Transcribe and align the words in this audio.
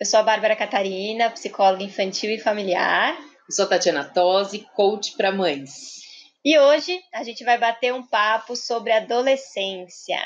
Eu 0.00 0.06
sou 0.06 0.18
a 0.18 0.22
Bárbara 0.22 0.56
Catarina, 0.56 1.28
psicóloga 1.28 1.84
infantil 1.84 2.30
e 2.30 2.38
familiar. 2.38 3.14
Eu 3.18 3.54
sou 3.54 3.66
a 3.66 3.68
Tatiana 3.68 4.02
Tosi, 4.02 4.66
coach 4.74 5.14
para 5.14 5.30
mães. 5.30 6.00
E 6.42 6.58
hoje 6.58 6.98
a 7.12 7.22
gente 7.22 7.44
vai 7.44 7.58
bater 7.58 7.92
um 7.92 8.02
papo 8.02 8.56
sobre 8.56 8.92
adolescência. 8.92 10.18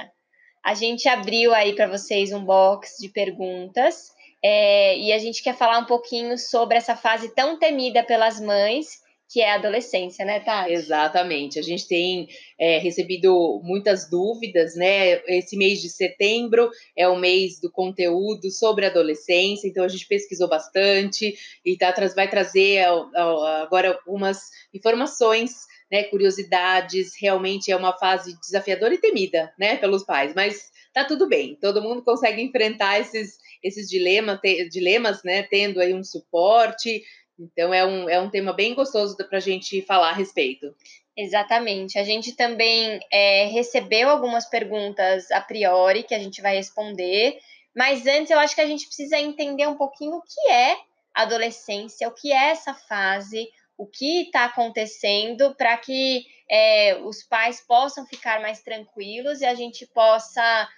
A 0.65 0.75
gente 0.75 1.09
abriu 1.09 1.53
aí 1.53 1.75
para 1.75 1.89
vocês 1.89 2.33
um 2.33 2.45
box 2.45 2.99
de 3.01 3.09
perguntas 3.09 4.13
é, 4.45 4.97
e 4.97 5.13
a 5.13 5.19
gente 5.19 5.43
quer 5.43 5.57
falar 5.57 5.81
um 5.81 5.87
pouquinho 5.87 6.39
sobre 6.39 6.77
essa 6.77 6.95
fase 6.95 7.35
tão 7.35 7.59
temida 7.59 8.05
pelas 8.05 8.39
mães, 8.39 9.01
que 9.29 9.41
é 9.41 9.51
a 9.51 9.55
adolescência, 9.57 10.25
né, 10.25 10.41
Tati? 10.41 10.73
Exatamente. 10.73 11.59
A 11.59 11.63
gente 11.63 11.89
tem 11.89 12.29
é, 12.59 12.79
recebido 12.79 13.61
muitas 13.65 14.09
dúvidas, 14.09 14.77
né? 14.77 15.23
Esse 15.27 15.57
mês 15.57 15.81
de 15.81 15.89
setembro 15.89 16.71
é 16.97 17.09
o 17.09 17.17
mês 17.17 17.61
do 17.61 17.71
conteúdo 17.71 18.51
sobre 18.51 18.87
adolescência, 18.87 19.67
então 19.67 19.85
a 19.85 19.89
gente 19.89 20.07
pesquisou 20.07 20.49
bastante 20.49 21.35
e 21.65 21.77
tá, 21.77 21.93
vai 22.15 22.29
trazer 22.29 22.85
agora 22.85 23.99
algumas 24.05 24.51
informações 24.73 25.65
né, 25.91 26.05
curiosidades, 26.05 27.13
realmente 27.21 27.71
é 27.71 27.77
uma 27.77 27.97
fase 27.97 28.39
desafiadora 28.41 28.95
e 28.95 28.99
temida, 28.99 29.53
né, 29.59 29.77
pelos 29.77 30.03
pais, 30.03 30.33
mas 30.35 30.73
tá 30.93 31.05
tudo 31.05 31.29
bem, 31.29 31.57
todo 31.61 31.83
mundo 31.83 32.03
consegue 32.03 32.43
enfrentar 32.43 32.99
esses, 33.01 33.39
esses 33.63 33.89
dilemas, 33.89 34.41
te, 34.41 34.69
dilemas, 34.69 35.23
né, 35.23 35.43
tendo 35.45 35.81
aí 35.81 35.95
um 35.95 36.03
suporte, 36.03 37.03
então 37.39 37.73
é 37.75 37.85
um, 37.85 38.09
é 38.09 38.21
um 38.21 38.31
tema 38.31 38.53
bem 38.53 38.75
gostoso 38.75 39.17
para 39.17 39.39
a 39.39 39.41
gente 39.41 39.83
falar 39.83 40.11
a 40.11 40.15
respeito. 40.15 40.75
Exatamente. 41.17 41.99
A 41.99 42.05
gente 42.05 42.33
também 42.33 43.01
é, 43.11 43.47
recebeu 43.47 44.09
algumas 44.09 44.47
perguntas 44.47 45.31
a 45.31 45.41
priori 45.41 46.03
que 46.03 46.15
a 46.15 46.19
gente 46.19 46.43
vai 46.43 46.57
responder, 46.57 47.39
mas 47.75 48.07
antes 48.07 48.31
eu 48.31 48.39
acho 48.39 48.55
que 48.55 48.61
a 48.61 48.67
gente 48.67 48.87
precisa 48.87 49.19
entender 49.19 49.67
um 49.67 49.77
pouquinho 49.77 50.17
o 50.17 50.23
que 50.23 50.51
é 50.51 50.77
adolescência, 51.15 52.09
o 52.09 52.13
que 52.13 52.33
é 52.33 52.51
essa 52.51 52.75
fase, 52.75 53.49
o 53.79 53.87
que 53.87 54.23
está 54.23 54.45
acontecendo 54.45 55.55
para 55.55 55.77
que 55.77 56.27
é, 56.51 56.97
os 57.03 57.23
pais 57.23 57.61
possam 57.61 58.05
ficar 58.07 58.41
mais 58.41 58.63
tranquilos 58.63 59.41
e 59.41 59.47
a 59.47 59.55
gente 59.55 59.87
possa 59.87 60.69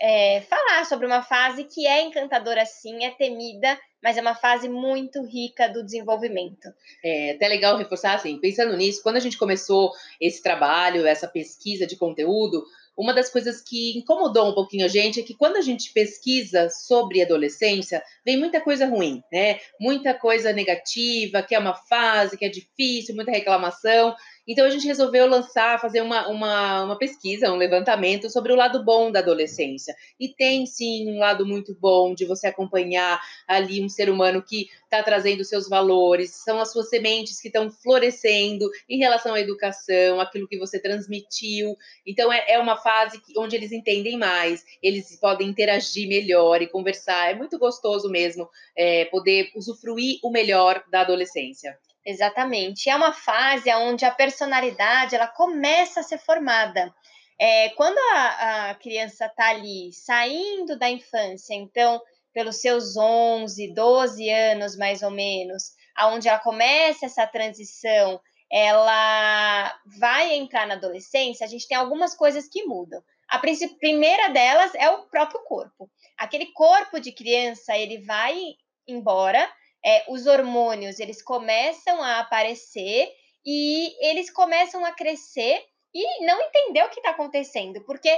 é, 0.00 0.40
falar 0.42 0.84
sobre 0.86 1.06
uma 1.06 1.22
fase 1.22 1.64
que 1.64 1.86
é 1.86 2.02
encantadora 2.02 2.64
sim, 2.64 3.04
é 3.04 3.10
temida, 3.10 3.78
mas 4.02 4.16
é 4.16 4.20
uma 4.20 4.34
fase 4.34 4.68
muito 4.68 5.22
rica 5.24 5.68
do 5.68 5.84
desenvolvimento. 5.84 6.68
É 7.04 7.32
até 7.32 7.48
legal 7.48 7.76
reforçar 7.76 8.14
assim, 8.14 8.38
pensando 8.38 8.76
nisso, 8.76 9.02
quando 9.02 9.16
a 9.16 9.20
gente 9.20 9.38
começou 9.38 9.92
esse 10.20 10.42
trabalho, 10.42 11.06
essa 11.06 11.28
pesquisa 11.28 11.86
de 11.86 11.96
conteúdo, 11.96 12.64
uma 12.96 13.14
das 13.14 13.30
coisas 13.30 13.62
que 13.62 13.96
incomodou 13.96 14.50
um 14.50 14.54
pouquinho 14.54 14.84
a 14.84 14.88
gente 14.88 15.18
é 15.18 15.22
que 15.22 15.34
quando 15.34 15.56
a 15.56 15.62
gente 15.62 15.92
pesquisa 15.92 16.68
sobre 16.68 17.22
adolescência, 17.22 18.02
vem 18.24 18.38
muita 18.38 18.60
coisa 18.60 18.86
ruim, 18.86 19.22
né? 19.32 19.60
Muita 19.80 20.12
coisa 20.12 20.52
negativa, 20.52 21.42
que 21.42 21.54
é 21.54 21.58
uma 21.58 21.74
fase, 21.74 22.36
que 22.36 22.44
é 22.44 22.50
difícil, 22.50 23.14
muita 23.14 23.30
reclamação. 23.30 24.14
Então 24.46 24.66
a 24.66 24.70
gente 24.70 24.86
resolveu 24.86 25.26
lançar, 25.26 25.80
fazer 25.80 26.00
uma, 26.00 26.26
uma, 26.26 26.84
uma, 26.84 26.98
pesquisa, 26.98 27.52
um 27.52 27.56
levantamento 27.56 28.28
sobre 28.28 28.52
o 28.52 28.56
lado 28.56 28.84
bom 28.84 29.10
da 29.10 29.20
adolescência. 29.20 29.94
E 30.18 30.28
tem 30.28 30.66
sim 30.66 31.08
um 31.08 31.18
lado 31.18 31.46
muito 31.46 31.76
bom 31.78 32.12
de 32.12 32.24
você 32.24 32.48
acompanhar 32.48 33.20
ali 33.46 33.82
um 33.82 33.88
ser 33.88 34.10
humano 34.10 34.42
que 34.42 34.68
está 34.82 35.00
trazendo 35.02 35.44
seus 35.44 35.68
valores, 35.68 36.32
são 36.44 36.60
as 36.60 36.72
suas 36.72 36.88
sementes 36.88 37.40
que 37.40 37.48
estão 37.48 37.70
florescendo 37.70 38.68
em 38.88 38.98
relação 38.98 39.34
à 39.34 39.40
educação, 39.40 40.20
aquilo 40.20 40.48
que 40.48 40.58
você 40.58 40.78
transmitiu. 40.78 41.76
Então 42.04 42.32
é, 42.32 42.44
é 42.48 42.58
uma 42.58 42.76
fase 42.76 43.22
onde 43.36 43.54
eles 43.54 43.70
entendem 43.70 44.18
mais, 44.18 44.64
eles 44.82 45.16
podem 45.20 45.48
interagir 45.48 46.08
melhor 46.08 46.60
e 46.60 46.66
conversar. 46.66 47.30
É 47.30 47.34
muito 47.34 47.58
gostoso 47.58 48.10
mesmo 48.10 48.50
é, 48.76 49.04
poder 49.04 49.52
usufruir 49.54 50.18
o 50.22 50.30
melhor 50.30 50.82
da 50.90 51.02
adolescência. 51.02 51.78
Exatamente. 52.04 52.90
É 52.90 52.96
uma 52.96 53.12
fase 53.12 53.72
onde 53.74 54.04
a 54.04 54.10
personalidade 54.10 55.14
ela 55.14 55.28
começa 55.28 56.00
a 56.00 56.02
ser 56.02 56.18
formada. 56.18 56.92
É, 57.40 57.70
quando 57.70 57.98
a, 57.98 58.70
a 58.70 58.74
criança 58.74 59.26
está 59.26 59.50
ali 59.50 59.92
saindo 59.92 60.78
da 60.78 60.88
infância, 60.88 61.54
então, 61.54 62.00
pelos 62.32 62.60
seus 62.60 62.96
11, 62.96 63.72
12 63.72 64.28
anos 64.30 64.76
mais 64.76 65.02
ou 65.02 65.10
menos, 65.10 65.72
aonde 65.96 66.28
ela 66.28 66.38
começa 66.38 67.06
essa 67.06 67.26
transição, 67.26 68.20
ela 68.50 69.74
vai 69.98 70.34
entrar 70.34 70.66
na 70.66 70.74
adolescência, 70.74 71.44
a 71.44 71.48
gente 71.48 71.66
tem 71.66 71.76
algumas 71.76 72.14
coisas 72.14 72.48
que 72.48 72.64
mudam. 72.64 73.02
A 73.28 73.38
primeira 73.38 74.28
delas 74.28 74.74
é 74.74 74.90
o 74.90 75.06
próprio 75.06 75.40
corpo. 75.44 75.90
Aquele 76.18 76.52
corpo 76.52 77.00
de 77.00 77.12
criança, 77.12 77.76
ele 77.76 78.04
vai 78.04 78.38
embora 78.86 79.50
é, 79.84 80.04
os 80.08 80.26
hormônios 80.26 81.00
eles 81.00 81.22
começam 81.22 82.02
a 82.02 82.20
aparecer 82.20 83.08
e 83.44 83.94
eles 84.08 84.30
começam 84.30 84.84
a 84.84 84.92
crescer 84.92 85.64
e 85.94 86.24
não 86.24 86.40
entender 86.40 86.82
o 86.84 86.88
que 86.88 87.00
está 87.00 87.10
acontecendo, 87.10 87.82
porque 87.84 88.10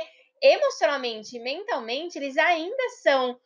emocionalmente 0.42 1.38
mentalmente 1.38 2.18
eles 2.18 2.36
ainda 2.36 2.90
são 3.02 3.38